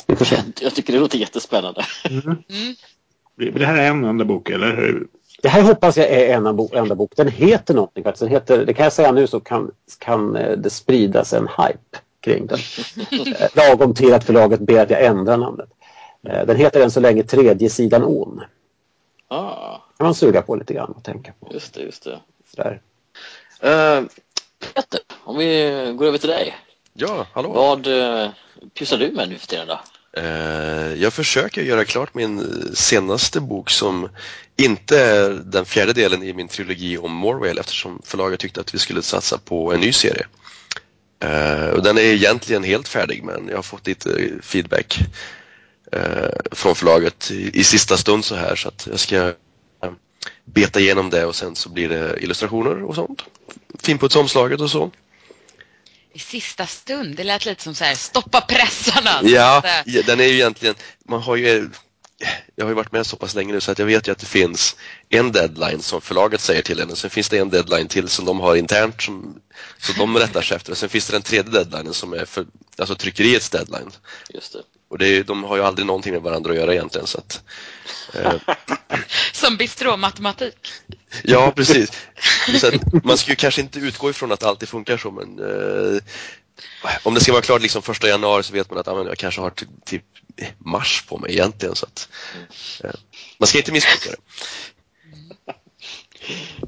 Vi 0.06 0.16
får 0.16 0.24
se. 0.24 0.36
Jag 0.60 0.74
tycker 0.74 0.92
det 0.92 0.98
låter 0.98 1.18
jättespännande. 1.18 1.84
Mm. 2.10 2.22
Mm. 2.24 3.54
Det 3.54 3.66
här 3.66 3.90
en 3.90 4.04
enda 4.04 4.24
bok 4.24 4.50
eller? 4.50 5.02
Det 5.42 5.48
här 5.48 5.62
hoppas 5.62 5.96
jag 5.96 6.06
är 6.06 6.34
en 6.34 6.46
enda 6.72 6.94
bok. 6.94 7.12
Den 7.16 7.28
heter 7.28 7.74
någonting 7.74 8.04
faktiskt. 8.04 8.20
Den 8.20 8.30
heter, 8.30 8.64
det 8.66 8.74
kan 8.74 8.84
jag 8.84 8.92
säga 8.92 9.12
nu 9.12 9.26
så 9.26 9.40
kan, 9.40 9.70
kan 9.98 10.36
eh, 10.36 10.56
det 10.56 10.70
spridas 10.70 11.32
en 11.32 11.48
hype 11.48 11.98
kring 12.20 12.46
den. 12.46 12.58
Eh, 13.40 13.48
lagom 13.54 13.94
till 13.94 14.14
att 14.14 14.24
förlaget 14.24 14.60
ber 14.60 14.82
att 14.82 14.90
jag 14.90 15.04
ändrar 15.04 15.36
namnet. 15.36 15.68
Eh, 16.28 16.46
den 16.46 16.56
heter 16.56 16.80
än 16.80 16.90
så 16.90 17.00
länge 17.00 17.22
Tredje 17.22 17.70
sidan 17.70 18.04
ån. 18.04 18.42
Ah. 19.28 19.76
kan 19.96 20.04
man 20.04 20.14
suga 20.14 20.42
på 20.42 20.56
lite 20.56 20.74
grann 20.74 20.90
och 20.90 21.04
tänka 21.04 21.32
på. 21.40 21.48
Just 21.52 21.74
det, 21.74 21.82
just 21.82 22.04
det. 22.04 22.20
Sådär. 22.50 22.80
Uh, 23.64 24.06
Peter, 24.74 25.00
om 25.24 25.36
vi 25.36 25.92
går 25.98 26.06
över 26.06 26.18
till 26.18 26.28
dig. 26.28 26.54
Ja, 26.92 27.26
hallå. 27.32 27.52
Vad 27.52 27.86
uh, 27.86 28.30
pysslar 28.74 28.98
du 28.98 29.12
med 29.12 29.28
nu 29.28 29.38
för 29.38 29.46
tiden 29.46 29.66
då? 29.66 29.80
Eh, 30.16 30.94
jag 30.94 31.12
försöker 31.12 31.62
göra 31.62 31.84
klart 31.84 32.14
min 32.14 32.38
eh, 32.38 32.72
senaste 32.74 33.40
bok 33.40 33.70
som 33.70 34.08
inte 34.56 35.00
är 35.00 35.30
den 35.30 35.64
fjärde 35.64 35.92
delen 35.92 36.22
i 36.22 36.32
min 36.32 36.48
trilogi 36.48 36.98
om 36.98 37.12
Morwell 37.12 37.58
eftersom 37.58 38.02
förlaget 38.04 38.40
tyckte 38.40 38.60
att 38.60 38.74
vi 38.74 38.78
skulle 38.78 39.02
satsa 39.02 39.38
på 39.38 39.72
en 39.72 39.80
ny 39.80 39.92
serie. 39.92 40.26
Eh, 41.24 41.68
och 41.68 41.82
den 41.82 41.98
är 41.98 42.02
egentligen 42.02 42.64
helt 42.64 42.88
färdig 42.88 43.24
men 43.24 43.48
jag 43.48 43.56
har 43.56 43.62
fått 43.62 43.86
lite 43.86 44.30
feedback 44.42 44.98
från 46.52 46.74
förlaget 46.74 47.30
i, 47.30 47.64
sista 47.64 47.96
stund 47.96 48.24
så 48.24 48.34
här 48.34 48.56
så 48.56 48.68
att 48.68 48.88
jag 48.90 49.00
ska 49.00 49.32
beta 50.44 50.80
igenom 50.80 51.10
det 51.10 51.26
och 51.26 51.36
sen 51.36 51.56
så 51.56 51.68
blir 51.68 51.88
det 51.88 52.22
illustrationer 52.22 52.82
och 52.82 52.94
sånt. 52.94 53.24
Finputsomslaget 53.78 54.60
och 54.60 54.70
så. 54.70 54.90
I 56.12 56.18
sista 56.18 56.66
stund, 56.66 57.16
det 57.16 57.24
lät 57.24 57.44
lite 57.44 57.62
som 57.62 57.74
så 57.74 57.84
här, 57.84 57.94
stoppa 57.94 58.40
pressarna. 58.40 59.20
Ja, 59.22 59.62
ja, 59.86 60.02
den 60.06 60.20
är 60.20 60.24
ju 60.24 60.34
egentligen, 60.34 60.74
man 61.08 61.22
har 61.22 61.36
ju 61.36 61.70
jag 62.56 62.64
har 62.64 62.70
ju 62.70 62.74
varit 62.74 62.92
med 62.92 63.06
så 63.06 63.16
pass 63.16 63.34
länge 63.34 63.52
nu 63.52 63.60
så 63.60 63.72
att 63.72 63.78
jag 63.78 63.86
vet 63.86 64.08
ju 64.08 64.12
att 64.12 64.18
det 64.18 64.26
finns 64.26 64.76
en 65.08 65.32
deadline 65.32 65.82
som 65.82 66.00
förlaget 66.00 66.40
säger 66.40 66.62
till 66.62 66.80
en 66.80 66.90
och 66.90 66.98
sen 66.98 67.10
finns 67.10 67.28
det 67.28 67.38
en 67.38 67.50
deadline 67.50 67.88
till 67.88 68.08
som 68.08 68.24
de 68.24 68.40
har 68.40 68.56
internt 68.56 69.02
som 69.02 69.40
så 69.78 69.92
de 69.92 70.16
rättar 70.16 70.42
sig 70.42 70.56
efter 70.56 70.72
och 70.72 70.78
sen 70.78 70.88
finns 70.88 71.06
det 71.06 71.12
den 71.12 71.22
tredje 71.22 71.52
deadlinen 71.52 71.94
som 71.94 72.12
är 72.12 72.24
för 72.24 72.46
alltså 72.78 72.94
tryckeriets 72.94 73.50
deadline. 73.50 73.90
Just 74.28 74.52
det. 74.52 74.58
Och 74.90 74.98
det 74.98 75.06
är, 75.06 75.24
de 75.24 75.44
har 75.44 75.56
ju 75.56 75.62
aldrig 75.62 75.86
någonting 75.86 76.12
med 76.12 76.22
varandra 76.22 76.50
att 76.50 76.56
göra 76.56 76.72
egentligen. 76.72 77.06
Så 77.06 77.18
att, 77.18 77.42
eh. 78.14 78.32
Som 79.32 79.56
bistro 79.56 79.96
matematik. 79.96 80.72
Ja, 81.22 81.52
precis. 81.56 81.90
Så 82.60 82.66
att, 82.66 83.04
man 83.04 83.18
ska 83.18 83.30
ju 83.30 83.36
kanske 83.36 83.60
inte 83.60 83.78
utgå 83.78 84.10
ifrån 84.10 84.32
att 84.32 84.42
alltid 84.42 84.68
funkar 84.68 84.96
så, 84.96 85.10
men 85.10 85.38
eh, 85.38 86.02
om 87.02 87.14
det 87.14 87.20
ska 87.20 87.32
vara 87.32 87.42
klart 87.42 87.62
liksom 87.62 87.82
första 87.82 88.08
januari 88.08 88.42
så 88.42 88.52
vet 88.52 88.70
man 88.70 88.78
att 88.78 88.88
ah, 88.88 89.04
jag 89.04 89.18
kanske 89.18 89.40
har 89.40 89.52
typ 89.84 90.02
mars 90.58 91.04
på 91.08 91.18
mig 91.18 91.32
egentligen. 91.32 91.74
Så 91.74 91.86
att, 91.86 92.08
eh, 92.84 92.90
man 93.38 93.46
ska 93.46 93.58
inte 93.58 93.72
missbruka 93.72 94.10
det. 94.10 94.16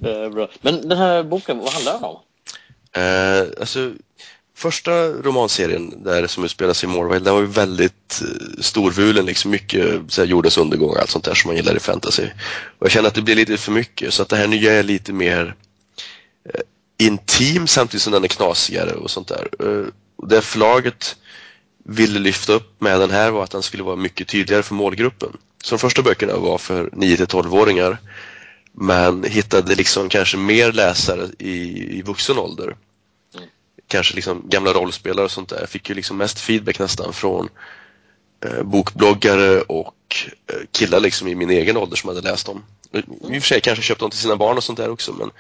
Eh, 0.05 0.31
bra. 0.31 0.49
Men 0.61 0.89
den 0.89 0.99
här 0.99 1.23
boken, 1.23 1.59
vad 1.59 1.73
handlar 1.73 1.93
den 1.93 2.05
om? 2.05 2.21
Eh, 2.93 3.61
alltså, 3.61 3.93
första 4.63 5.09
romanserien 5.09 6.03
där 6.05 6.27
som 6.27 6.49
sig 6.49 6.89
i 6.89 6.93
Morwell, 6.93 7.25
den 7.25 7.35
var 7.35 7.41
ju 7.41 7.47
väldigt 7.47 8.23
eh, 8.23 8.63
storvulen, 8.63 9.27
liksom 9.27 9.51
mycket 9.51 10.01
så 10.09 10.21
här, 10.21 10.29
jordens 10.29 10.59
undergång 10.59 10.91
och 10.91 10.99
allt 10.99 11.11
sånt 11.11 11.25
där 11.25 11.35
som 11.35 11.49
man 11.49 11.57
gillar 11.57 11.77
i 11.77 11.81
fantasy. 11.81 12.25
Och 12.79 12.87
jag 12.87 12.91
känner 12.91 13.09
att 13.09 13.15
det 13.15 13.23
blir 13.23 13.37
lite 13.37 13.57
för 13.57 13.73
mycket 13.73 14.15
så 14.15 14.23
att 14.23 14.29
det 14.29 14.37
här 14.37 14.47
nya 14.47 14.73
är 14.73 14.83
lite 14.83 15.13
mer 15.13 15.55
eh, 16.55 16.61
intim 17.07 17.67
samtidigt 17.67 18.03
som 18.03 18.13
den 18.13 18.25
är 18.25 18.29
knasigare 18.29 18.93
och 18.93 19.11
sånt 19.11 19.29
där. 19.29 19.49
Eh, 19.61 19.87
det 20.29 20.43
förlaget 20.43 21.17
ville 21.85 22.19
lyfta 22.19 22.53
upp 22.53 22.81
med 22.81 23.01
den 23.01 23.11
här 23.11 23.31
var 23.31 23.45
att 23.45 23.51
den 23.51 23.63
skulle 23.63 23.83
vara 23.83 23.97
mycket 23.97 24.29
tydligare 24.29 24.63
för 24.63 24.75
målgruppen. 24.75 25.37
Så 25.65 25.75
de 25.75 25.79
första 25.79 26.03
böckerna 26.03 26.37
var 26.37 26.59
för 26.59 26.91
9 26.93 27.17
till 27.17 27.27
12-åringar 27.27 27.99
men 28.73 29.25
hittade 29.25 29.75
liksom 29.75 30.09
kanske 30.09 30.37
mer 30.37 30.73
läsare 30.73 31.29
i, 31.39 31.87
i 31.99 32.03
vuxen 32.03 32.39
ålder. 32.39 32.65
Mm. 32.65 33.49
Kanske 33.89 34.15
liksom 34.15 34.49
gamla 34.49 34.73
rollspelare 34.73 35.25
och 35.25 35.31
sånt 35.31 35.49
där. 35.49 35.61
Jag 35.61 35.69
fick 35.69 35.89
ju 35.89 35.95
liksom 35.95 36.17
mest 36.17 36.41
feedback 36.41 36.79
nästan 36.79 37.13
från 37.13 37.49
eh, 38.45 38.63
bokbloggare 38.63 39.61
och 39.61 40.17
eh, 40.47 40.57
killar 40.73 41.01
liksom 41.01 41.29
i 41.29 41.35
min 41.35 41.51
egen 41.51 41.77
ålder 41.77 41.97
som 41.97 42.09
hade 42.09 42.21
läst 42.21 42.47
dem. 42.47 42.65
I 42.93 42.99
och 42.99 43.33
för 43.33 43.41
sig 43.41 43.61
kanske 43.61 43.85
köpt 43.85 44.01
dem 44.01 44.11
till 44.11 44.19
sina 44.19 44.37
barn 44.37 44.57
och 44.57 44.65
sånt 44.65 44.79
där 44.79 44.91
också 44.91 45.13
men 45.13 45.31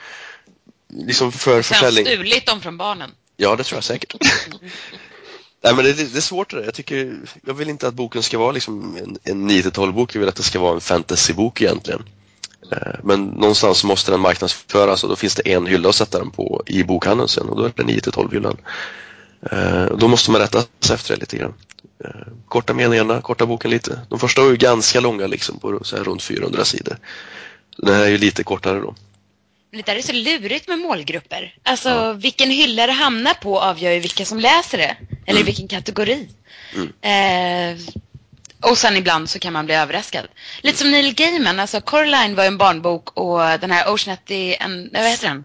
liksom 1.06 1.32
för 1.32 1.62
försäljning. 1.62 2.04
Sen 2.06 2.14
stulit 2.14 2.46
dem 2.46 2.60
från 2.60 2.76
barnen. 2.76 3.10
Ja, 3.36 3.56
det 3.56 3.64
tror 3.64 3.76
jag 3.76 3.84
säkert. 3.84 4.14
Nej, 5.64 5.74
men 5.74 5.84
det, 5.84 5.92
det, 5.92 6.16
är 6.16 6.20
svårt 6.20 6.50
det 6.50 6.64
Jag 6.64 6.74
tycker, 6.74 7.16
jag 7.46 7.54
vill 7.54 7.68
inte 7.68 7.88
att 7.88 7.94
boken 7.94 8.22
ska 8.22 8.38
vara 8.38 8.52
liksom 8.52 8.96
en, 8.96 9.18
en 9.22 9.50
9-12 9.50 9.92
bok, 9.92 10.14
jag 10.14 10.20
vill 10.20 10.28
att 10.28 10.36
det 10.36 10.42
ska 10.42 10.60
vara 10.60 10.74
en 10.74 10.80
fantasybok 10.80 11.62
egentligen. 11.62 12.02
Eh, 12.72 12.94
men 13.02 13.24
någonstans 13.24 13.84
måste 13.84 14.10
den 14.10 14.20
marknadsföras 14.20 15.04
och 15.04 15.10
då 15.10 15.16
finns 15.16 15.34
det 15.34 15.52
en 15.52 15.66
hylla 15.66 15.88
att 15.88 15.94
sätta 15.94 16.18
den 16.18 16.30
på 16.30 16.62
i 16.66 16.84
bokhandeln 16.84 17.28
sen 17.28 17.48
och 17.48 17.56
då 17.56 17.64
är 17.64 17.72
det 17.76 17.82
9-12 17.82 18.32
hyllan. 18.32 18.56
Eh, 19.50 19.96
då 19.96 20.08
måste 20.08 20.30
man 20.30 20.40
rätta 20.40 20.62
sig 20.80 20.94
efter 20.94 21.14
det 21.14 21.20
lite 21.20 21.36
grann. 21.36 21.54
Eh, 22.04 22.32
korta 22.48 22.74
meningarna, 22.74 23.20
korta 23.20 23.46
boken 23.46 23.70
lite. 23.70 24.00
De 24.08 24.18
första 24.18 24.42
var 24.42 24.50
ju 24.50 24.56
ganska 24.56 25.00
långa 25.00 25.26
liksom 25.26 25.58
på 25.58 25.84
så 25.84 25.96
här 25.96 26.04
runt 26.04 26.22
400 26.22 26.64
sidor. 26.64 26.96
Den 27.76 27.94
här 27.94 28.02
är 28.02 28.08
ju 28.08 28.18
lite 28.18 28.44
kortare 28.44 28.80
då. 28.80 28.94
Det 29.72 29.86
där 29.86 29.96
är 29.96 30.02
så 30.02 30.12
lurigt 30.12 30.68
med 30.68 30.78
målgrupper. 30.78 31.54
Alltså 31.62 31.88
ja. 31.88 32.12
vilken 32.12 32.50
hylla 32.50 32.86
det 32.86 32.92
hamnar 32.92 33.34
på 33.34 33.60
avgör 33.60 33.92
ju 33.92 34.00
vilka 34.00 34.24
som 34.24 34.40
läser 34.40 34.78
det. 34.78 34.96
Eller 35.26 35.40
mm. 35.40 35.46
vilken 35.46 35.68
kategori. 35.68 36.28
Mm. 36.74 36.92
Eh, 37.00 37.80
och 38.60 38.78
sen 38.78 38.96
ibland 38.96 39.30
så 39.30 39.38
kan 39.38 39.52
man 39.52 39.66
bli 39.66 39.74
överraskad. 39.74 40.28
Lite 40.60 40.78
som 40.78 40.90
Neil 40.90 41.14
Gaiman, 41.14 41.60
alltså 41.60 41.80
Coraline 41.80 42.34
var 42.34 42.44
ju 42.44 42.48
en 42.48 42.58
barnbok 42.58 43.10
och 43.18 43.38
den 43.38 43.70
här 43.70 43.84
en, 44.60 44.90
vad 44.92 45.02
heter 45.02 45.28
den? 45.28 45.44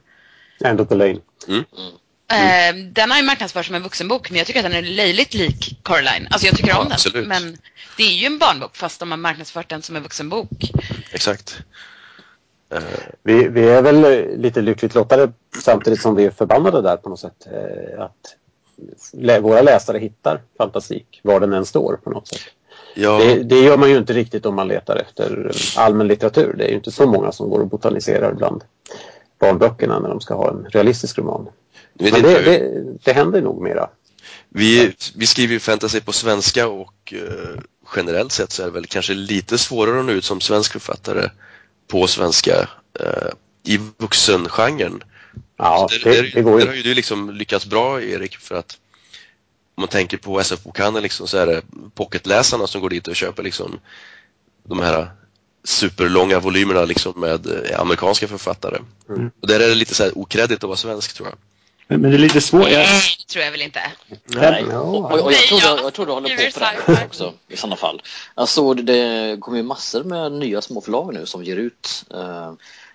End 0.63 0.81
of 0.81 0.89
the 0.89 0.95
Lane. 0.95 1.19
Mm. 1.47 1.63
Mm. 1.77 2.85
Eh, 2.85 2.91
den 2.93 3.11
har 3.11 3.17
ju 3.17 3.23
marknadsförts 3.23 3.67
som 3.67 3.75
en 3.75 3.83
vuxenbok 3.83 4.29
men 4.29 4.37
jag 4.37 4.47
tycker 4.47 4.59
att 4.59 4.71
den 4.71 4.85
är 4.85 4.89
löjligt 4.89 5.33
lik 5.33 5.79
Coraline. 5.83 6.27
Alltså 6.31 6.47
jag 6.47 6.57
tycker 6.57 6.69
ja, 6.69 6.79
om 6.79 6.91
absolut. 6.91 7.15
den. 7.15 7.27
Men 7.27 7.57
det 7.97 8.03
är 8.03 8.13
ju 8.13 8.25
en 8.25 8.37
barnbok 8.37 8.77
fast 8.77 8.99
de 8.99 9.11
har 9.11 9.17
marknadsfört 9.17 9.69
den 9.69 9.81
som 9.81 9.95
en 9.95 10.03
vuxenbok. 10.03 10.49
Exakt. 11.11 11.57
Vi, 13.23 13.47
vi, 13.47 13.69
är 13.69 13.81
väl 13.81 14.25
lite 14.41 14.61
lyckligt 14.61 14.95
lottade 14.95 15.31
samtidigt 15.63 16.01
som 16.01 16.15
vi 16.15 16.25
är 16.25 16.31
förbannade 16.31 16.81
där 16.81 16.97
på 16.97 17.09
något 17.09 17.19
sätt. 17.19 17.47
Eh, 17.51 18.01
att 18.01 19.41
våra 19.41 19.61
läsare 19.61 19.97
hittar 19.97 20.41
fantastik 20.57 21.19
var 21.23 21.39
den 21.39 21.53
än 21.53 21.65
står 21.65 21.99
på 22.03 22.09
något 22.09 22.27
sätt. 22.27 22.41
Ja. 22.95 23.19
Det, 23.19 23.43
det, 23.43 23.59
gör 23.59 23.77
man 23.77 23.89
ju 23.89 23.97
inte 23.97 24.13
riktigt 24.13 24.45
om 24.45 24.55
man 24.55 24.67
letar 24.67 24.95
efter 24.95 25.51
allmän 25.77 26.07
litteratur. 26.07 26.55
Det 26.57 26.65
är 26.65 26.69
ju 26.69 26.75
inte 26.75 26.91
så 26.91 27.07
många 27.07 27.31
som 27.31 27.49
går 27.49 27.59
och 27.59 27.67
botaniserar 27.67 28.33
bland 28.33 28.63
barnböckerna 29.39 29.99
när 29.99 30.09
de 30.09 30.21
ska 30.21 30.33
ha 30.33 30.49
en 30.49 30.65
realistisk 30.69 31.17
roman. 31.17 31.49
Men 31.93 32.11
det, 32.11 32.21
det, 32.21 32.83
det 33.03 33.13
händer 33.13 33.41
nog 33.41 33.61
mera. 33.61 33.89
Vi, 34.49 34.93
vi 35.15 35.27
skriver 35.27 35.53
ju 35.53 35.59
fantasy 35.59 36.01
på 36.01 36.11
svenska 36.11 36.67
och 36.67 37.13
eh, 37.13 37.61
generellt 37.95 38.31
sett 38.31 38.51
så 38.51 38.61
är 38.61 38.65
det 38.65 38.71
väl 38.71 38.85
kanske 38.85 39.13
lite 39.13 39.57
svårare 39.57 39.99
att 39.99 40.05
nå 40.05 40.11
ut 40.11 40.25
som 40.25 40.41
svensk 40.41 40.71
författare 40.71 41.29
på 41.87 42.07
svenska 42.07 42.69
eh, 42.99 43.29
i 43.63 43.79
vuxengenren. 43.97 45.03
Ja, 45.57 45.87
det, 45.91 46.11
det, 46.11 46.21
det, 46.33 46.41
går 46.41 46.53
ju. 46.53 46.59
Där 46.59 46.67
har 46.67 46.75
ju 46.75 46.83
du 46.83 46.93
liksom 46.93 47.29
lyckats 47.29 47.65
bra 47.65 48.01
Erik 48.01 48.37
för 48.37 48.55
att 48.55 48.77
om 49.75 49.81
man 49.81 49.87
tänker 49.87 50.17
på 50.17 50.39
SF-bokhandeln 50.39 51.03
liksom, 51.03 51.27
så 51.27 51.37
är 51.37 51.47
det 51.47 51.61
pocketläsarna 51.95 52.67
som 52.67 52.81
går 52.81 52.89
dit 52.89 53.07
och 53.07 53.15
köper 53.15 53.43
liksom 53.43 53.79
de 54.63 54.79
här 54.79 55.09
superlånga 55.63 56.39
volymerna 56.39 56.85
liksom 56.85 57.19
med 57.19 57.47
eh, 57.47 57.79
amerikanska 57.79 58.27
författare. 58.27 58.79
Mm. 59.09 59.31
Och 59.41 59.47
där 59.47 59.59
är 59.59 59.67
det 59.67 59.75
lite 59.75 59.95
så 59.95 60.03
här 60.03 60.17
okreddigt 60.17 60.63
att 60.63 60.67
vara 60.67 60.77
svensk 60.77 61.13
tror 61.13 61.27
jag. 61.27 61.37
Men, 61.87 62.01
men 62.01 62.11
det 62.11 62.17
är 62.17 62.19
lite 62.19 62.41
svårt. 62.41 62.69
Jag... 62.69 62.79
Nej, 62.79 63.01
tror 63.27 63.43
jag 63.45 63.51
väl 63.51 63.61
inte. 63.61 63.81
Nej, 64.25 64.63
och, 64.63 64.95
och, 64.95 65.19
och 65.19 65.33
jag, 65.33 65.41
tror 65.41 65.77
du, 65.77 65.83
jag 65.83 65.93
tror 65.93 66.05
du 66.05 66.11
håller 66.11 66.51
på 66.51 66.59
på 66.85 66.91
det 66.91 67.05
också 67.05 67.33
i 67.47 67.57
sådana 67.57 67.75
fall. 67.75 68.01
Alltså 68.35 68.73
det 68.73 69.37
kommer 69.41 69.57
ju 69.57 69.63
massor 69.63 70.03
med 70.03 70.31
nya 70.31 70.61
småförlag 70.61 71.13
nu 71.13 71.25
som 71.25 71.43
ger 71.43 71.57
ut 71.57 72.05
eh, 72.13 72.53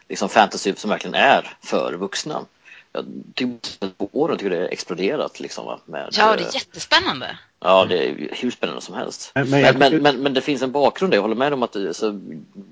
liksom 0.09 0.29
fantasy 0.29 0.75
som 0.77 0.91
verkligen 0.91 1.15
är 1.15 1.57
för 1.63 1.93
vuxna 1.95 2.45
jag 2.93 3.05
tycker 3.35 3.89
på 3.89 4.09
åren 4.13 4.39
tycker 4.39 4.51
det 4.51 4.57
har 4.57 4.69
exploderat 4.69 5.41
liksom. 5.41 5.67
Va? 5.67 5.81
Med, 5.85 6.09
ja, 6.13 6.37
det 6.37 6.43
är 6.43 6.55
jättespännande. 6.55 7.39
Ja, 7.61 7.85
det 7.85 8.09
är 8.09 8.29
hur 8.33 8.51
spännande 8.51 8.83
som 8.83 8.95
helst. 8.95 9.33
Men, 9.35 9.51
men, 9.51 9.79
men, 9.79 10.03
men, 10.03 10.23
men 10.23 10.35
det 10.35 10.41
finns 10.41 10.63
en 10.63 10.73
bakgrund 10.73 11.13
där. 11.13 11.17
Jag 11.17 11.23
håller 11.23 11.35
med 11.35 11.53
om 11.53 11.63
att 11.63 11.73
det 11.73 11.95
så, 11.95 12.21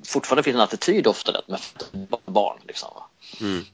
fortfarande 0.06 0.42
finns 0.42 0.54
en 0.54 0.61
attityd 0.61 1.06
ofta 1.06 1.42
med 1.46 1.61
barn. 2.26 2.59
Liksom, 2.66 2.88
va? 2.94 3.06
Mm. 3.40 3.64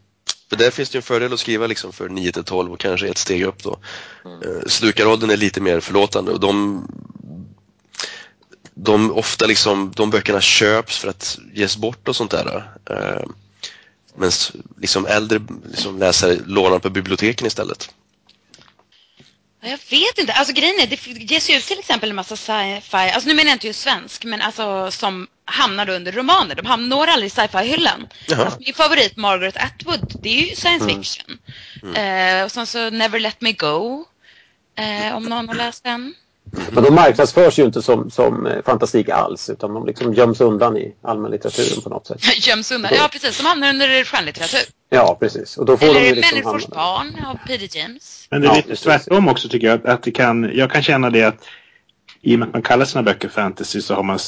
För 0.49 0.57
där 0.57 0.71
finns 0.71 0.91
det 0.91 0.99
en 0.99 1.03
fördel 1.03 1.33
att 1.33 1.41
skriva 1.41 1.67
liksom 1.67 1.93
för 1.93 2.09
9 2.09 2.33
till 2.33 2.45
12 2.45 2.73
och 2.73 2.81
kanske 2.81 3.09
ett 3.09 3.19
steg 3.19 3.43
upp 3.43 3.63
då. 3.63 3.79
Mm. 4.25 4.43
Eh, 4.43 4.63
slukaråldern 4.67 5.31
är 5.31 5.37
lite 5.37 5.61
mer 5.61 5.81
förlåtande 5.81 6.33
och 6.33 6.41
de 6.41 6.87
de 8.79 9.13
ofta 9.13 9.47
liksom, 9.47 9.93
de 9.97 10.11
böckerna 10.11 10.41
köps 10.41 10.99
för 10.99 11.09
att 11.09 11.39
ges 11.55 11.77
bort 11.77 12.09
och 12.09 12.17
sånt 12.17 12.31
där. 12.31 12.71
Eh, 12.91 13.25
men 14.15 14.31
liksom 14.81 15.07
äldre 15.07 15.41
liksom 15.71 15.99
läsare 15.99 16.37
lånar 16.47 16.79
på 16.79 16.91
biblioteken 16.91 17.47
istället. 17.47 17.91
Jag 19.71 19.79
vet 19.91 20.19
inte. 20.19 20.33
Alltså 20.33 20.55
grejen 20.55 20.81
är, 20.81 20.87
det 20.87 21.33
ges 21.33 21.51
ju 21.51 21.55
ut 21.55 21.65
till 21.65 21.79
exempel 21.79 22.11
en 22.11 22.17
massa 22.17 22.37
sci-fi, 22.37 22.97
alltså 22.97 23.29
nu 23.29 23.35
menar 23.35 23.51
jag 23.51 23.55
inte 23.55 23.67
just 23.67 23.81
svensk, 23.81 24.25
men 24.25 24.43
alltså 24.43 24.91
som 24.91 25.27
hamnar 25.45 25.89
under 25.89 26.13
romaner. 26.13 26.55
De 26.55 26.67
hamnar 26.67 27.07
aldrig 27.07 27.27
i 27.27 27.31
sci-fi-hyllan. 27.31 28.09
Alltså, 28.31 28.59
min 28.61 28.75
favorit 28.75 29.17
Margaret 29.17 29.57
Atwood, 29.57 30.21
det 30.23 30.29
är 30.29 30.49
ju 30.49 30.57
science 30.57 30.85
mm. 30.85 30.97
fiction. 30.97 31.39
Mm. 31.83 31.95
Eh, 31.95 32.45
och 32.45 32.53
sen 32.53 32.67
så 32.67 32.91
Never 32.91 33.21
Let 33.21 33.41
Me 33.41 33.53
Go, 33.53 34.05
eh, 34.79 35.17
om 35.17 35.25
någon 35.25 35.49
har 35.49 35.55
läst 35.55 35.85
den. 35.85 36.15
Men 36.71 36.85
de 36.85 36.95
marknadsförs 36.95 37.59
ju 37.59 37.65
inte 37.65 37.83
som, 37.83 38.11
som 38.11 38.47
eh, 38.47 38.63
fantastik 38.65 39.09
alls 39.09 39.51
utan 39.51 39.75
de 39.75 39.87
liksom 39.87 40.15
göms 40.15 40.41
undan 40.41 40.77
i 40.77 40.95
allmänlitteraturen 41.03 41.83
på 41.83 41.91
något 41.91 42.07
sätt. 42.07 42.47
göms 42.47 42.73
undan, 42.73 42.93
ja 42.95 43.09
precis. 43.13 43.39
De 43.39 43.47
hamnar 43.47 43.69
under 43.69 44.05
skönlitteratur. 44.05 44.61
Ja, 44.91 45.17
precis. 45.21 45.57
Och 45.57 45.67
då 45.67 45.77
får 45.77 45.87
Eller 45.87 46.01
de 46.01 46.13
liksom 46.13 46.39
Människors 46.39 46.67
barn 46.67 47.25
av 47.27 47.39
P.D. 47.47 47.69
James. 47.79 48.27
Men 48.31 48.41
det 48.41 48.47
är 48.47 48.51
ja, 48.51 48.57
lite 48.57 48.69
precis. 48.69 48.85
tvärtom 48.85 49.29
också 49.29 49.49
tycker 49.49 49.67
jag. 49.67 49.87
Att 49.87 50.03
det 50.03 50.11
kan, 50.11 50.51
jag 50.55 50.71
kan 50.71 50.83
känna 50.83 51.11
det 51.11 51.23
att 51.23 51.45
i 52.23 52.35
och 52.35 52.39
med 52.39 52.47
att 52.47 52.53
man 52.53 52.63
kallar 52.63 52.85
sina 52.85 53.03
böcker 53.03 53.29
fantasy 53.29 53.81
så 53.81 53.95
har 53.95 54.03
man 54.03 54.19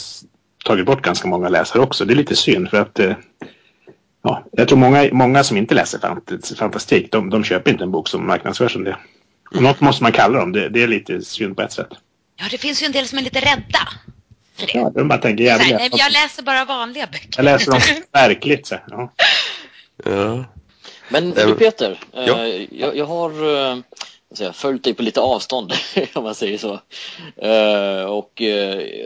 tagit 0.64 0.86
bort 0.86 1.02
ganska 1.02 1.28
många 1.28 1.48
läsare 1.48 1.82
också. 1.82 2.04
Det 2.04 2.14
är 2.14 2.16
lite 2.16 2.36
synd 2.36 2.70
för 2.70 2.80
att 2.80 2.98
eh, 2.98 3.12
ja, 4.22 4.44
jag 4.52 4.68
tror 4.68 4.78
många, 4.78 5.08
många 5.12 5.44
som 5.44 5.56
inte 5.56 5.74
läser 5.74 6.00
fantastik 6.56 7.12
de, 7.12 7.30
de 7.30 7.44
köper 7.44 7.70
inte 7.70 7.84
en 7.84 7.90
bok 7.90 8.08
som 8.08 8.26
marknadsförs 8.26 8.72
som 8.72 8.84
det. 8.84 8.96
Och 9.54 9.62
något 9.62 9.80
måste 9.80 10.02
man 10.02 10.12
kalla 10.12 10.38
dem. 10.38 10.52
Det, 10.52 10.68
det, 10.68 10.82
är 10.82 10.86
lite 10.86 11.22
synd 11.22 11.56
på 11.56 11.62
ett 11.62 11.72
sätt. 11.72 11.88
Ja, 12.38 12.44
det 12.50 12.58
finns 12.58 12.82
ju 12.82 12.86
en 12.86 12.92
del 12.92 13.06
som 13.06 13.18
är 13.18 13.22
lite 13.22 13.40
rädda. 13.40 13.88
För 14.56 14.66
det. 14.66 14.72
Ja, 14.74 14.90
de 14.94 15.08
bara 15.08 15.18
tänker 15.18 15.44
jävligt. 15.44 15.76
Nej, 15.76 15.90
jag 15.92 16.12
läser 16.12 16.42
bara 16.42 16.64
vanliga 16.64 17.06
böcker. 17.06 17.28
Jag 17.36 17.44
läser 17.44 17.72
dem 17.72 17.80
verkligt. 18.12 18.66
Så. 18.66 18.78
Ja. 18.88 19.12
ja. 20.04 20.44
Men 21.08 21.30
du 21.30 21.54
Peter, 21.54 22.00
ja. 22.12 22.46
Eh, 22.46 22.66
jag, 22.70 22.96
jag, 22.96 23.06
har 23.06 23.30
eh, 23.70 23.78
säga, 24.34 24.52
följt 24.52 24.84
dig 24.84 24.94
på 24.94 25.02
lite 25.02 25.20
avstånd 25.20 25.72
om 26.14 26.24
man 26.24 26.34
säger 26.34 26.58
så. 26.58 26.80
Eh, 27.36 28.04
och 28.04 28.40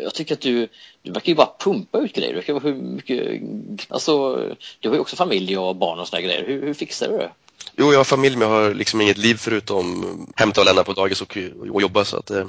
jag 0.03 0.15
tycker 0.15 0.35
att 0.35 0.41
du, 0.41 0.69
du 1.03 1.13
verkar 1.13 1.29
ju 1.29 1.35
bara 1.35 1.51
pumpa 1.59 1.99
ut 1.99 2.13
grejer. 2.13 2.31
Du, 2.31 2.35
verkar 2.35 2.61
hur 2.61 2.75
mycket, 2.75 3.43
alltså, 3.89 4.35
du 4.81 4.89
har 4.89 4.97
ju 4.97 5.01
också 5.01 5.17
familj 5.17 5.59
och 5.59 5.77
barn 5.77 5.99
och 5.99 6.09
sådana 6.09 6.27
grejer. 6.27 6.45
Hur, 6.47 6.63
hur 6.63 6.75
fixar 6.75 7.09
du 7.09 7.19
det? 7.19 7.31
Jo, 7.77 7.93
jag 7.93 7.99
har 7.99 8.05
familj 8.05 8.37
men 8.37 8.49
jag 8.49 8.55
har 8.55 8.75
liksom 8.75 9.01
inget 9.01 9.19
liv 9.19 9.35
förutom 9.35 10.27
hämta 10.37 10.61
och 10.61 10.65
lämna 10.65 10.85
på 10.85 10.93
dagis 10.93 11.21
och, 11.21 11.39
och 11.71 11.83
jobba 11.83 12.05
så 12.05 12.17
att 12.17 12.31
eh, 12.31 12.47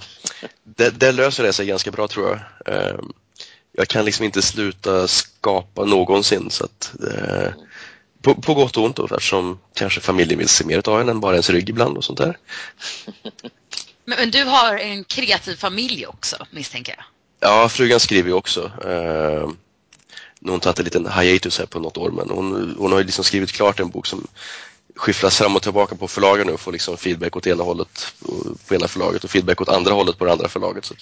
det, 0.64 0.90
det, 0.90 1.12
löser 1.12 1.44
det 1.44 1.54
sig 1.54 1.66
ganska 1.66 1.92
bra 1.92 2.08
tror 2.08 2.30
jag. 2.30 2.40
Eh, 2.76 3.00
jag 3.72 3.88
kan 3.88 4.06
liksom 4.06 4.26
inte 4.26 4.42
sluta 4.42 5.08
skapa 5.08 5.86
någonsin 5.86 6.50
så 6.50 6.66
att 6.66 6.94
eh, 7.12 7.52
på, 8.22 8.36
på 8.36 8.54
gott 8.54 8.78
och 8.78 8.84
ont 8.84 8.96
då 8.96 9.06
eftersom 9.06 9.60
kanske 9.74 10.02
familjen 10.02 10.40
vill 10.40 10.50
se 10.50 10.66
mer 10.66 10.90
av 10.90 11.02
en 11.02 11.10
än 11.10 11.20
bara 11.20 11.34
ens 11.34 11.50
rygg 11.50 11.70
ibland 11.70 11.98
och 11.98 12.04
sånt 12.04 12.20
där. 12.20 12.38
Men, 14.06 14.18
men 14.20 14.32
du 14.32 14.44
har 14.44 14.78
en 14.78 15.04
kreativ 15.04 15.56
familj 15.56 16.06
också 16.06 16.48
misstänker 16.52 16.96
jag? 16.98 17.06
Ja, 17.50 17.70
frugan 17.70 18.00
skriver 18.00 18.30
ju 18.30 18.36
också. 18.36 18.72
Eh, 18.86 19.50
nu 20.40 20.50
har 20.50 20.52
hon 20.52 20.60
tagit 20.60 20.80
en 20.80 20.86
liten 20.86 21.12
hiatus 21.12 21.60
här 21.60 21.66
på 21.66 21.80
något 21.80 21.98
år 21.98 22.12
men 22.12 22.30
hon, 22.30 22.76
hon 22.78 22.92
har 22.92 23.00
ju 23.00 23.06
liksom 23.06 23.24
skrivit 23.24 23.52
klart 23.52 23.80
en 23.80 23.90
bok 23.90 24.08
som 24.08 24.28
skyfflas 24.96 25.38
fram 25.38 25.56
och 25.56 25.62
tillbaka 25.62 25.96
på 25.96 26.08
förlagen 26.08 26.50
och 26.50 26.60
får 26.60 26.72
liksom 26.72 26.98
feedback 26.98 27.36
åt 27.36 27.48
ena 27.48 27.64
hållet 27.64 28.14
på 28.68 28.76
ena 28.76 28.88
förlaget 28.88 29.24
och 29.24 29.30
feedback 29.30 29.62
åt 29.62 29.70
andra 29.70 29.94
hållet 29.94 30.18
på 30.18 30.26
det 30.26 30.32
andra 30.32 30.50
förlaget. 30.50 30.86
Så 30.86 30.96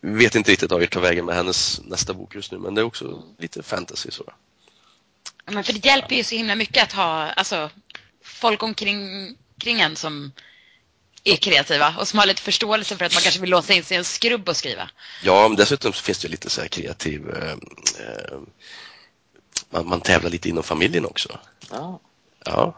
vi 0.00 0.24
vet 0.24 0.34
inte 0.34 0.52
riktigt 0.52 0.70
vad 0.70 0.80
vi 0.80 0.86
tar 0.86 1.00
vägen 1.00 1.24
med 1.24 1.34
hennes 1.34 1.80
nästa 1.84 2.14
bok 2.14 2.34
just 2.34 2.52
nu 2.52 2.58
men 2.58 2.74
det 2.74 2.80
är 2.80 2.84
också 2.84 3.22
lite 3.38 3.62
fantasy. 3.62 4.10
Så. 4.10 4.24
Men 5.46 5.64
för 5.64 5.72
det 5.72 5.84
hjälper 5.84 6.14
ju 6.14 6.24
så 6.24 6.34
himla 6.34 6.54
mycket 6.54 6.82
att 6.82 6.92
ha 6.92 7.30
alltså, 7.30 7.70
folk 8.22 8.62
omkring 8.62 9.36
kring 9.58 9.80
en 9.80 9.96
som 9.96 10.32
är 11.24 11.36
kreativa 11.36 11.94
och 11.98 12.08
som 12.08 12.18
har 12.18 12.26
lite 12.26 12.42
förståelse 12.42 12.96
för 12.96 13.04
att 13.04 13.14
man 13.14 13.22
kanske 13.22 13.40
vill 13.40 13.50
låsa 13.50 13.72
in 13.72 13.84
sig 13.84 13.94
i 13.94 13.98
en 13.98 14.04
skrubb 14.04 14.48
och 14.48 14.56
skriva. 14.56 14.90
Ja, 15.22 15.48
men 15.48 15.56
dessutom 15.56 15.92
finns 15.92 16.18
det 16.18 16.28
lite 16.28 16.50
så 16.50 16.60
här 16.60 16.68
kreativ... 16.68 17.30
Eh, 17.30 17.50
eh, 17.50 18.38
man, 19.70 19.88
man 19.88 20.00
tävlar 20.00 20.30
lite 20.30 20.48
inom 20.48 20.62
familjen 20.62 21.06
också. 21.06 21.38
Ja. 21.70 22.00
Ja, 22.46 22.74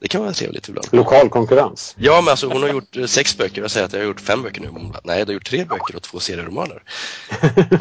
det 0.00 0.08
kan 0.08 0.20
vara 0.22 0.32
trevligt 0.32 0.68
ibland. 0.68 0.88
Lokal 0.92 1.28
konkurrens. 1.28 1.94
Ja, 1.98 2.20
men 2.20 2.30
alltså 2.30 2.48
hon 2.48 2.62
har 2.62 2.68
gjort 2.68 2.96
eh, 2.96 3.04
sex 3.06 3.38
böcker 3.38 3.60
och 3.60 3.64
jag 3.64 3.70
säger 3.70 3.86
att 3.86 3.92
jag 3.92 4.00
har 4.00 4.06
gjort 4.06 4.20
fem 4.20 4.42
böcker 4.42 4.60
nu. 4.60 4.68
Hon 4.68 4.90
bara, 4.92 5.00
Nej, 5.04 5.24
du 5.24 5.26
har 5.26 5.34
gjort 5.34 5.46
tre 5.46 5.64
böcker 5.64 5.96
och 5.96 6.02
två 6.02 6.20
serieromaner. 6.20 6.82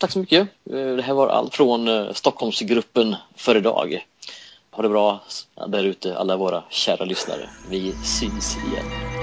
Tack 0.00 0.10
så 0.10 0.18
mycket. 0.18 0.48
Eh, 0.70 0.76
Det 0.96 1.02
här 1.02 1.14
var 1.14 1.28
allt 1.28 1.54
från 1.54 1.88
eh, 1.88 2.12
Stockholmsgruppen 2.12 3.16
för 3.36 3.56
idag. 3.56 4.06
Ha 4.70 4.82
det 4.82 4.88
bra 4.88 5.22
där 5.68 5.82
ute 5.84 6.18
alla 6.18 6.36
våra 6.36 6.64
kära 6.70 7.04
lyssnare. 7.04 7.48
Vi 7.68 7.92
syns 8.04 8.56
igen. 8.56 9.13